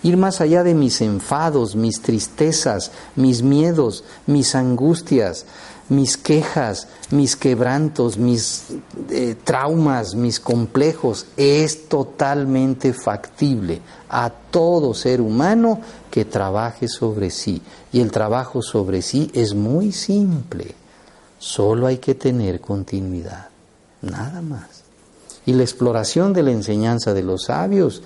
Ir 0.02 0.16
más 0.16 0.40
allá 0.40 0.62
de 0.62 0.74
mis 0.74 1.00
enfados, 1.00 1.76
mis 1.76 2.00
tristezas, 2.00 2.90
mis 3.16 3.42
miedos, 3.42 4.04
mis 4.26 4.54
angustias, 4.54 5.44
mis 5.90 6.16
quejas, 6.16 6.86
mis 7.10 7.36
quebrantos, 7.36 8.16
mis 8.16 8.66
eh, 9.10 9.36
traumas, 9.42 10.14
mis 10.14 10.38
complejos, 10.38 11.26
es 11.36 11.88
totalmente 11.88 12.92
factible 12.92 13.82
a 14.08 14.30
todo 14.30 14.94
ser 14.94 15.20
humano 15.20 15.80
que 16.10 16.24
trabaje 16.24 16.86
sobre 16.88 17.30
sí. 17.30 17.60
Y 17.92 18.00
el 18.00 18.12
trabajo 18.12 18.62
sobre 18.62 19.02
sí 19.02 19.30
es 19.34 19.54
muy 19.54 19.90
simple, 19.90 20.74
solo 21.38 21.88
hay 21.88 21.98
que 21.98 22.14
tener 22.14 22.60
continuidad, 22.60 23.48
nada 24.00 24.40
más. 24.40 24.84
Y 25.44 25.54
la 25.54 25.64
exploración 25.64 26.32
de 26.32 26.44
la 26.44 26.52
enseñanza 26.52 27.14
de 27.14 27.24
los 27.24 27.44
sabios 27.46 28.02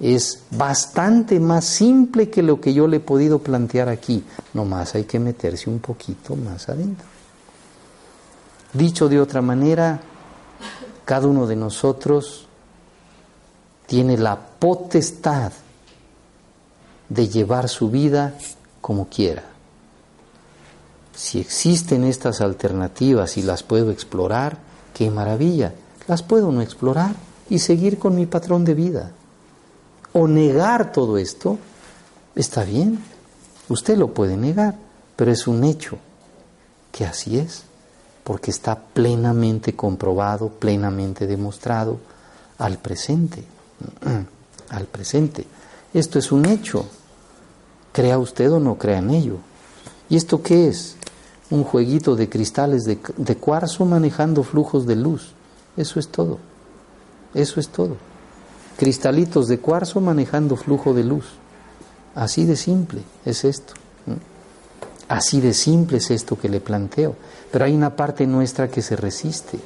es 0.00 0.40
bastante 0.50 1.40
más 1.40 1.64
simple 1.64 2.30
que 2.30 2.42
lo 2.42 2.60
que 2.60 2.74
yo 2.74 2.86
le 2.86 2.98
he 2.98 3.00
podido 3.00 3.38
plantear 3.38 3.88
aquí. 3.88 4.24
Nomás 4.52 4.94
hay 4.94 5.04
que 5.04 5.18
meterse 5.18 5.70
un 5.70 5.78
poquito 5.78 6.36
más 6.36 6.68
adentro. 6.68 7.06
Dicho 8.72 9.08
de 9.08 9.20
otra 9.20 9.40
manera, 9.40 10.00
cada 11.04 11.26
uno 11.26 11.46
de 11.46 11.56
nosotros 11.56 12.46
tiene 13.86 14.16
la 14.16 14.36
potestad 14.36 15.52
de 17.08 17.28
llevar 17.28 17.68
su 17.68 17.90
vida 17.90 18.34
como 18.80 19.08
quiera. 19.08 19.44
Si 21.14 21.38
existen 21.38 22.02
estas 22.04 22.40
alternativas 22.40 23.36
y 23.36 23.42
las 23.42 23.62
puedo 23.62 23.90
explorar, 23.92 24.58
qué 24.92 25.10
maravilla. 25.10 25.72
Las 26.08 26.22
puedo 26.22 26.50
no 26.50 26.60
explorar 26.60 27.14
y 27.48 27.60
seguir 27.60 27.98
con 27.98 28.16
mi 28.16 28.26
patrón 28.26 28.64
de 28.64 28.74
vida. 28.74 29.12
O 30.14 30.26
negar 30.26 30.92
todo 30.92 31.18
esto, 31.18 31.58
está 32.34 32.64
bien. 32.64 32.98
Usted 33.68 33.98
lo 33.98 34.14
puede 34.14 34.36
negar, 34.36 34.76
pero 35.16 35.30
es 35.30 35.46
un 35.46 35.64
hecho 35.64 35.98
que 36.92 37.04
así 37.04 37.38
es 37.38 37.64
porque 38.24 38.50
está 38.50 38.78
plenamente 38.78 39.76
comprobado, 39.76 40.48
plenamente 40.48 41.26
demostrado 41.26 41.98
al 42.58 42.78
presente, 42.78 43.44
al 44.70 44.84
presente. 44.86 45.46
Esto 45.92 46.18
es 46.18 46.32
un 46.32 46.46
hecho, 46.46 46.86
crea 47.92 48.18
usted 48.18 48.50
o 48.50 48.58
no 48.58 48.78
crea 48.78 48.98
en 48.98 49.10
ello. 49.10 49.36
¿Y 50.08 50.16
esto 50.16 50.42
qué 50.42 50.68
es? 50.68 50.96
Un 51.50 51.64
jueguito 51.64 52.16
de 52.16 52.28
cristales 52.30 52.84
de, 52.84 52.98
de 53.16 53.36
cuarzo 53.36 53.84
manejando 53.84 54.42
flujos 54.42 54.86
de 54.86 54.96
luz. 54.96 55.32
Eso 55.76 56.00
es 56.00 56.08
todo. 56.08 56.38
Eso 57.34 57.60
es 57.60 57.68
todo. 57.68 57.96
Cristalitos 58.76 59.48
de 59.48 59.58
cuarzo 59.58 60.00
manejando 60.00 60.56
flujo 60.56 60.94
de 60.94 61.04
luz. 61.04 61.26
Así 62.14 62.44
de 62.44 62.56
simple 62.56 63.02
es 63.24 63.44
esto. 63.44 63.74
Así 65.08 65.40
de 65.40 65.52
simple 65.52 65.98
es 65.98 66.10
esto 66.10 66.38
que 66.38 66.48
le 66.48 66.60
planteo. 66.60 67.14
Pero 67.50 67.64
hay 67.64 67.74
una 67.74 67.94
parte 67.94 68.26
nuestra 68.26 68.68
que 68.68 68.82
se 68.82 68.96
resiste. 68.96 69.58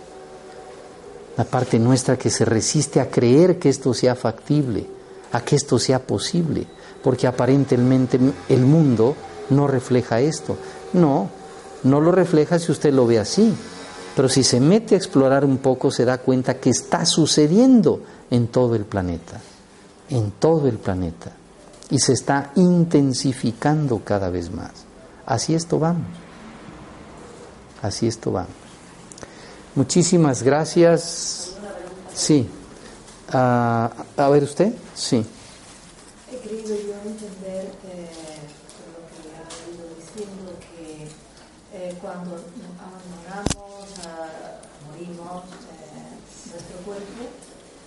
La 1.36 1.44
parte 1.44 1.78
nuestra 1.78 2.16
que 2.18 2.30
se 2.30 2.44
resiste 2.44 3.00
a 3.00 3.08
creer 3.08 3.58
que 3.58 3.68
esto 3.68 3.94
sea 3.94 4.14
factible, 4.14 4.86
a 5.32 5.40
que 5.40 5.54
esto 5.54 5.78
sea 5.78 6.00
posible, 6.00 6.66
porque 7.02 7.28
aparentemente 7.28 8.18
el 8.48 8.60
mundo 8.62 9.14
no 9.50 9.68
refleja 9.68 10.20
esto. 10.20 10.56
No, 10.92 11.30
no 11.84 12.00
lo 12.00 12.10
refleja 12.10 12.58
si 12.58 12.72
usted 12.72 12.92
lo 12.92 13.06
ve 13.06 13.20
así. 13.20 13.54
Pero 14.16 14.28
si 14.28 14.42
se 14.42 14.58
mete 14.58 14.96
a 14.96 14.98
explorar 14.98 15.44
un 15.44 15.58
poco 15.58 15.92
se 15.92 16.04
da 16.04 16.18
cuenta 16.18 16.54
que 16.54 16.70
está 16.70 17.06
sucediendo 17.06 18.00
en 18.30 18.48
todo 18.48 18.74
el 18.74 18.84
planeta, 18.84 19.40
en 20.10 20.30
todo 20.32 20.68
el 20.68 20.78
planeta, 20.78 21.32
y 21.90 21.98
se 21.98 22.12
está 22.12 22.52
intensificando 22.56 24.02
cada 24.04 24.28
vez 24.30 24.50
más. 24.50 24.72
Así 25.26 25.54
esto 25.54 25.78
vamos. 25.78 26.06
Así 27.82 28.06
esto 28.06 28.32
vamos. 28.32 28.50
Muchísimas 29.74 30.42
gracias. 30.42 31.52
Sí. 32.14 32.48
Ah, 33.32 33.90
a 34.16 34.28
ver 34.30 34.42
usted. 34.42 34.72
Sí. 34.94 35.24
He 36.32 36.36
querido 36.40 36.74
yo 36.74 36.94
entender 37.04 37.72
eh, 37.84 38.10
lo 38.92 39.00
que 39.08 39.20
ha 39.36 39.46
ido 39.70 39.84
diciendo 39.96 40.52
que 40.60 41.08
eh, 41.72 41.94
cuando 42.00 42.34
uh, 42.34 42.38
morimos 44.90 45.44
eh, 45.44 46.16
nuestro 46.50 46.76
cuerpo, 46.84 47.22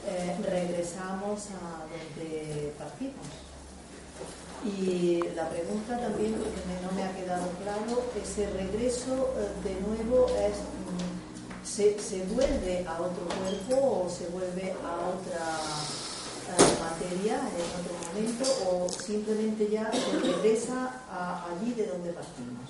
eh, 0.08 0.38
regresamos 0.43 1.47
a 1.52 1.86
donde 1.86 2.74
partimos. 2.78 3.28
Y 4.64 5.20
la 5.36 5.49
pregunta 5.49 5.99
también, 5.99 6.34
porque 6.34 6.62
no 6.86 6.91
me 6.91 7.04
ha 7.04 7.16
quedado 7.16 7.47
claro, 7.64 8.04
ese 8.22 8.47
regreso 8.52 9.34
eh, 9.38 9.68
de 9.68 9.82
nuevo 9.82 10.28
es, 10.28 10.58
mm, 10.58 11.66
¿se, 11.66 11.99
¿se, 11.99 12.24
vuelve 12.26 12.86
a 12.88 13.02
otro 13.02 13.26
cuerpo 13.26 14.06
o 14.06 14.10
se 14.10 14.28
vuelve 14.28 14.74
a 14.86 14.93
otra 15.10 15.58
uh, 16.47 16.84
materia 16.84 17.39
en 17.39 17.66
otro 17.80 17.95
momento 18.08 18.45
o 18.70 18.89
simplemente 18.89 19.68
ya 19.72 19.91
se 19.91 20.20
regresa 20.20 21.02
a 21.10 21.45
allí 21.45 21.74
de 21.74 21.88
donde 21.88 22.14
partimos? 22.14 22.70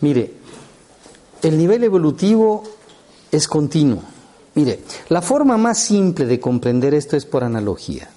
Mire, 0.00 0.32
el 1.42 1.58
nivel 1.58 1.84
evolutivo 1.84 2.62
es 3.30 3.46
continuo. 3.46 4.02
Mire, 4.54 4.80
la 5.08 5.22
forma 5.22 5.56
más 5.56 5.78
simple 5.78 6.26
de 6.26 6.40
comprender 6.40 6.94
esto 6.94 7.16
es 7.16 7.24
por 7.24 7.44
analogía 7.44 8.08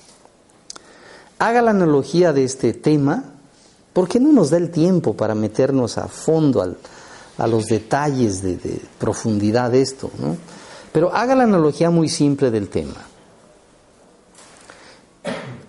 haga 1.44 1.62
la 1.62 1.72
analogía 1.72 2.32
de 2.32 2.46
este 2.46 2.74
tema, 2.74 3.24
porque 3.92 4.20
no 4.20 4.32
nos 4.32 4.50
da 4.50 4.58
el 4.58 4.72
tiempo 4.72 5.14
para 5.14 5.36
meternos 5.36 5.98
a 5.98 6.08
fondo 6.08 6.62
al, 6.62 6.78
a 7.38 7.48
los 7.48 7.66
detalles 7.66 8.42
de, 8.42 8.82
profundidad 8.98 9.72
de 9.72 9.82
esto, 9.82 10.10
¿no? 10.20 10.38
Pero 10.92 11.14
haga 11.14 11.36
la 11.36 11.44
analogía 11.44 11.90
muy 11.90 12.08
simple 12.08 12.50
del 12.52 12.70
tema. 12.70 12.96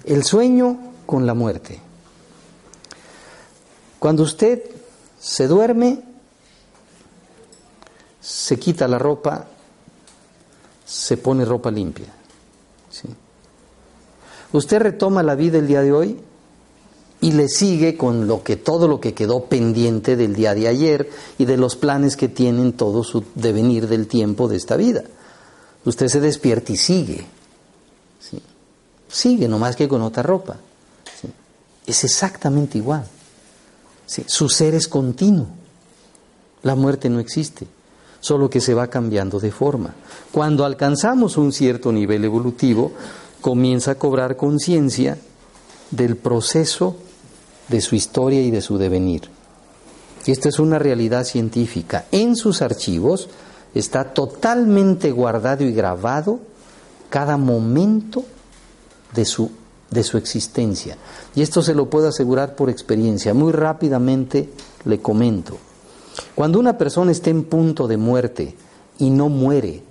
El 0.05 0.23
sueño 0.23 0.79
con 1.07 1.27
la 1.27 1.35
muerte. 1.35 1.81
Cuando 3.99 4.23
usted 4.23 4.63
se 5.19 5.49
duerme, 5.49 6.03
se 8.21 8.59
quita 8.59 8.87
la 8.87 8.99
ropa, 8.99 9.47
se 10.85 11.17
pone 11.17 11.45
ropa 11.45 11.71
limpia. 11.71 12.07
¿sí? 12.91 13.09
Usted 14.53 14.79
retoma 14.79 15.23
la 15.23 15.35
vida 15.35 15.59
el 15.59 15.67
día 15.67 15.83
de 15.83 15.93
hoy 15.93 16.21
y 17.21 17.33
le 17.33 17.49
sigue 17.49 17.97
con 17.97 18.27
lo 18.27 18.43
que 18.43 18.57
todo 18.57 18.87
lo 18.87 19.01
que 19.01 19.15
quedó 19.15 19.47
pendiente 19.47 20.15
del 20.15 20.35
día 20.35 20.55
de 20.55 20.69
ayer 20.69 21.11
y 21.39 21.45
de 21.45 21.57
los 21.57 21.75
planes 21.75 22.17
que 22.17 22.29
tienen 22.29 22.75
todo 22.75 23.03
su 23.03 23.25
devenir 23.35 23.89
del 23.89 24.07
tiempo 24.07 24.47
de 24.47 24.57
esta 24.57 24.77
vida. 24.77 25.05
Usted 25.85 26.09
se 26.09 26.21
despierta 26.21 26.73
y 26.73 26.77
sigue. 26.77 27.27
¿sí? 28.21 28.41
Sigue, 29.09 29.49
nomás 29.49 29.77
que 29.77 29.89
con 29.89 30.03
otra 30.03 30.23
ropa. 30.23 30.59
Es 31.87 32.05
exactamente 32.05 32.79
igual. 32.79 33.07
Su 34.07 34.49
ser 34.49 34.75
es 34.75 34.89
continuo. 34.89 35.47
La 36.63 36.75
muerte 36.75 37.11
no 37.11 37.21
existe, 37.21 37.67
solo 38.25 38.49
que 38.49 38.63
se 38.63 38.73
va 38.73 38.87
cambiando 38.87 39.39
de 39.39 39.51
forma. 39.51 39.95
Cuando 40.33 40.65
alcanzamos 40.65 41.37
un 41.37 41.53
cierto 41.53 41.93
nivel 41.93 42.25
evolutivo, 42.25 42.93
comienza 43.43 43.91
a 43.91 43.95
cobrar 43.97 44.39
conciencia 44.39 45.19
del 45.91 46.17
proceso 46.17 46.97
de 47.69 47.83
su 47.83 47.97
historia 47.97 48.41
y 48.41 48.51
de 48.51 48.63
su 48.63 48.79
devenir. 48.79 49.29
Y 50.25 50.31
esto 50.31 50.49
es 50.49 50.59
una 50.59 50.79
realidad 50.79 51.25
científica. 51.25 52.07
En 52.13 52.35
sus 52.35 52.63
archivos 52.63 53.29
está 53.75 54.15
totalmente 54.15 55.11
guardado 55.11 55.63
y 55.63 55.75
grabado 55.75 56.41
cada 57.11 57.37
momento 57.37 58.25
de 59.15 59.27
su, 59.27 59.51
de 59.91 60.03
su 60.03 60.17
existencia. 60.17 60.97
Y 61.35 61.43
esto 61.43 61.61
se 61.61 61.75
lo 61.75 61.91
puedo 61.91 62.09
asegurar 62.09 62.57
por 62.57 62.71
experiencia. 62.71 63.35
Muy 63.35 63.53
rápidamente 63.53 64.49
le 64.87 64.99
comento. 65.03 65.59
Cuando 66.35 66.59
una 66.59 66.79
persona 66.79 67.13
está 67.13 67.31
en 67.31 67.45
punto 67.45 67.89
de 67.89 67.97
muerte 67.97 68.55
y 68.99 69.11
no 69.11 69.29
muere 69.29 69.83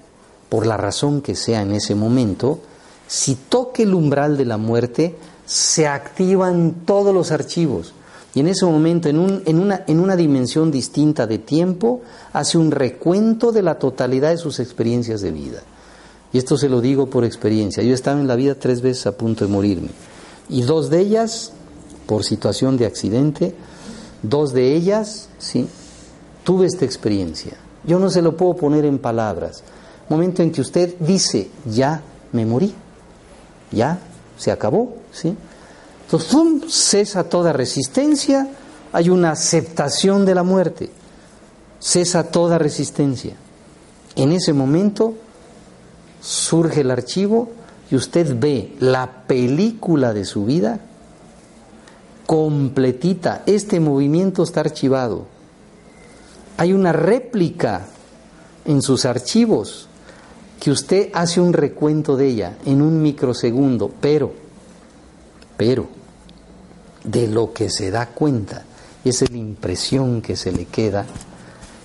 por 0.50 0.66
la 0.66 0.78
razón 0.78 1.22
que 1.22 1.36
sea 1.36 1.62
en 1.62 1.72
ese 1.72 1.96
momento, 1.96 2.60
si 3.08 3.36
toque 3.36 3.84
el 3.84 3.94
umbral 3.94 4.38
de 4.38 4.46
la 4.46 4.58
muerte, 4.58 5.16
se 5.46 5.88
activan 5.88 6.84
todos 6.86 7.14
los 7.14 7.32
archivos. 7.32 7.94
Y 8.36 8.40
en 8.40 8.48
ese 8.48 8.66
momento, 8.66 9.10
en, 9.10 9.20
un, 9.20 9.44
en, 9.46 9.60
una, 9.60 9.84
en 9.88 10.00
una 10.00 10.16
dimensión 10.16 10.72
distinta 10.72 11.28
de 11.28 11.38
tiempo, 11.38 12.02
hace 12.32 12.58
un 12.58 12.72
recuento 12.72 13.52
de 13.52 13.62
la 13.62 13.78
totalidad 13.78 14.32
de 14.32 14.38
sus 14.38 14.60
experiencias 14.60 15.22
de 15.22 15.32
vida. 15.32 15.62
Y 16.32 16.40
esto 16.40 16.58
se 16.58 16.70
lo 16.70 16.82
digo 16.82 17.08
por 17.08 17.26
experiencia. 17.26 17.84
Yo 17.84 17.92
he 17.92 17.94
estado 17.94 18.20
en 18.20 18.28
la 18.28 18.36
vida 18.36 18.56
tres 18.56 18.82
veces 18.82 19.06
a 19.06 19.18
punto 19.18 19.46
de 19.46 19.52
morirme. 19.52 19.90
Y 20.50 20.64
dos 20.64 20.90
de 20.90 21.00
ellas, 21.00 21.54
por 22.08 22.24
situación 22.24 22.78
de 22.78 22.88
accidente, 22.88 23.54
dos 24.24 24.52
de 24.54 24.76
ellas, 24.76 25.30
sí, 25.38 25.68
tuve 26.44 26.68
esta 26.68 26.86
experiencia. 26.86 27.54
Yo 27.86 28.00
no 28.00 28.10
se 28.10 28.22
lo 28.22 28.38
puedo 28.38 28.56
poner 28.56 28.86
en 28.86 29.00
palabras. 29.00 29.64
Momento 30.10 30.42
en 30.42 30.52
que 30.52 30.62
usted 30.62 30.96
dice, 31.00 31.50
ya 31.66 32.02
me 32.32 32.46
morí 32.46 32.74
ya 33.74 34.00
se 34.38 34.52
acabó, 34.52 34.96
¿sí? 35.12 35.36
Entonces, 36.06 36.32
¡pum! 36.32 36.62
cesa 36.68 37.24
toda 37.26 37.54
resistencia, 37.54 38.48
hay 38.92 39.10
una 39.10 39.32
aceptación 39.32 40.26
de 40.26 40.36
la 40.36 40.44
muerte, 40.44 40.90
cesa 41.80 42.26
toda 42.32 42.58
resistencia. 42.58 43.36
En 44.16 44.32
ese 44.32 44.54
momento 44.54 45.16
surge 46.22 46.82
el 46.82 46.92
archivo 46.92 47.50
y 47.90 47.96
usted 47.96 48.38
ve 48.40 48.76
la 48.80 49.24
película 49.28 50.14
de 50.14 50.26
su 50.26 50.46
vida 50.46 50.80
completita. 52.26 53.44
Este 53.46 53.80
movimiento 53.80 54.44
está 54.44 54.62
archivado. 54.62 55.26
Hay 56.64 56.72
una 56.72 56.94
réplica 56.94 57.88
en 58.64 58.82
sus 58.82 59.04
archivos 59.04 59.90
que 60.62 60.72
usted 60.72 61.10
hace 61.14 61.42
un 61.42 61.52
recuento 61.52 62.16
de 62.16 62.28
ella 62.28 62.58
en 62.64 62.82
un 62.82 63.02
microsegundo, 63.02 63.92
pero 64.00 64.32
Pero 65.58 65.88
de 67.04 67.28
lo 67.28 67.52
que 67.52 67.70
se 67.70 67.92
da 67.92 68.06
cuenta, 68.06 68.64
esa 69.04 69.26
es 69.26 69.32
la 69.32 69.40
impresión 69.40 70.22
que 70.22 70.38
se 70.38 70.54
le 70.54 70.64
queda, 70.64 71.06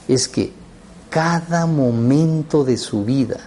es 0.06 0.28
que 0.28 0.52
cada 1.10 1.66
momento 1.66 2.62
de 2.62 2.76
su 2.76 3.04
vida, 3.04 3.40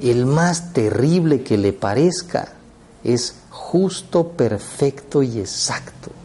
el 0.00 0.24
más 0.24 0.72
terrible 0.72 1.42
que 1.42 1.58
le 1.58 1.72
parezca, 1.72 2.52
es 3.02 3.34
justo, 3.50 4.28
perfecto 4.28 5.24
y 5.24 5.40
exacto. 5.40 6.21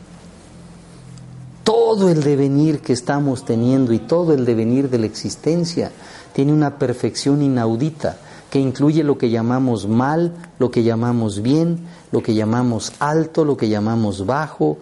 Todo 1.67 2.07
el 2.07 2.23
devenir 2.23 2.79
que 2.79 2.93
estamos 2.93 3.43
teniendo 3.43 3.91
y 3.91 3.99
todo 3.99 4.31
el 4.31 4.45
devenir 4.45 4.89
de 4.89 4.99
la 4.99 5.05
existencia 5.05 5.91
tiene 6.31 6.53
una 6.53 6.79
perfección 6.79 7.41
inaudita 7.41 8.15
que 8.49 8.57
incluye 8.57 9.03
lo 9.03 9.17
que 9.17 9.29
llamamos 9.29 9.85
mal, 9.85 10.31
lo 10.59 10.71
que 10.71 10.83
llamamos 10.83 11.41
bien, 11.41 11.79
lo 12.13 12.23
que 12.23 12.33
llamamos 12.33 12.93
alto, 12.99 13.43
lo 13.43 13.57
que 13.57 13.67
llamamos 13.67 14.25
bajo, 14.25 14.77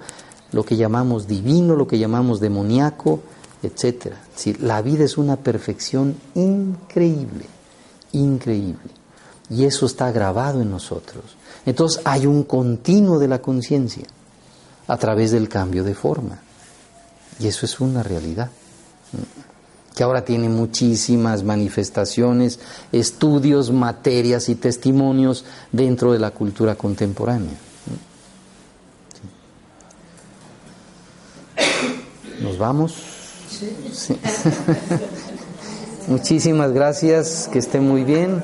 lo 0.51 0.63
que 0.63 0.77
llamamos 0.77 1.27
divino, 1.27 1.75
lo 1.75 1.87
que 1.87 1.97
llamamos 1.97 2.39
demoníaco, 2.39 3.21
etc. 3.63 4.13
la 4.59 4.83
vida 4.83 5.05
es 5.05 5.17
una 5.17 5.37
perfección 5.37 6.15
increíble, 6.35 7.45
increíble. 8.11 8.91
Y 9.49 9.63
eso 9.63 9.87
está 9.87 10.11
grabado 10.11 10.61
en 10.61 10.69
nosotros. 10.69 11.35
Entonces 11.65 11.99
hay 12.05 12.27
un 12.27 12.43
continuo 12.43 13.17
de 13.17 13.27
la 13.27 13.41
conciencia 13.41 14.05
a 14.85 14.97
través 14.97 15.31
del 15.31 15.49
cambio 15.49 15.83
de 15.83 15.95
forma. 15.95 16.44
Y 17.39 17.47
eso 17.47 17.65
es 17.65 17.79
una 17.79 18.03
realidad 18.03 18.49
que 19.95 20.03
ahora 20.03 20.25
tiene 20.25 20.49
muchísimas 20.49 21.43
manifestaciones, 21.43 22.59
estudios, 22.91 23.71
materias 23.71 24.49
y 24.49 24.55
testimonios 24.55 25.45
dentro 25.71 26.11
de 26.11 26.19
la 26.19 26.31
cultura 26.31 26.75
contemporánea. 26.75 27.53
¿Nos 32.41 32.57
vamos? 32.57 32.93
Sí. 33.49 34.17
Muchísimas 36.07 36.71
gracias, 36.73 37.49
que 37.51 37.59
esté 37.59 37.79
muy 37.79 38.03
bien. 38.03 38.43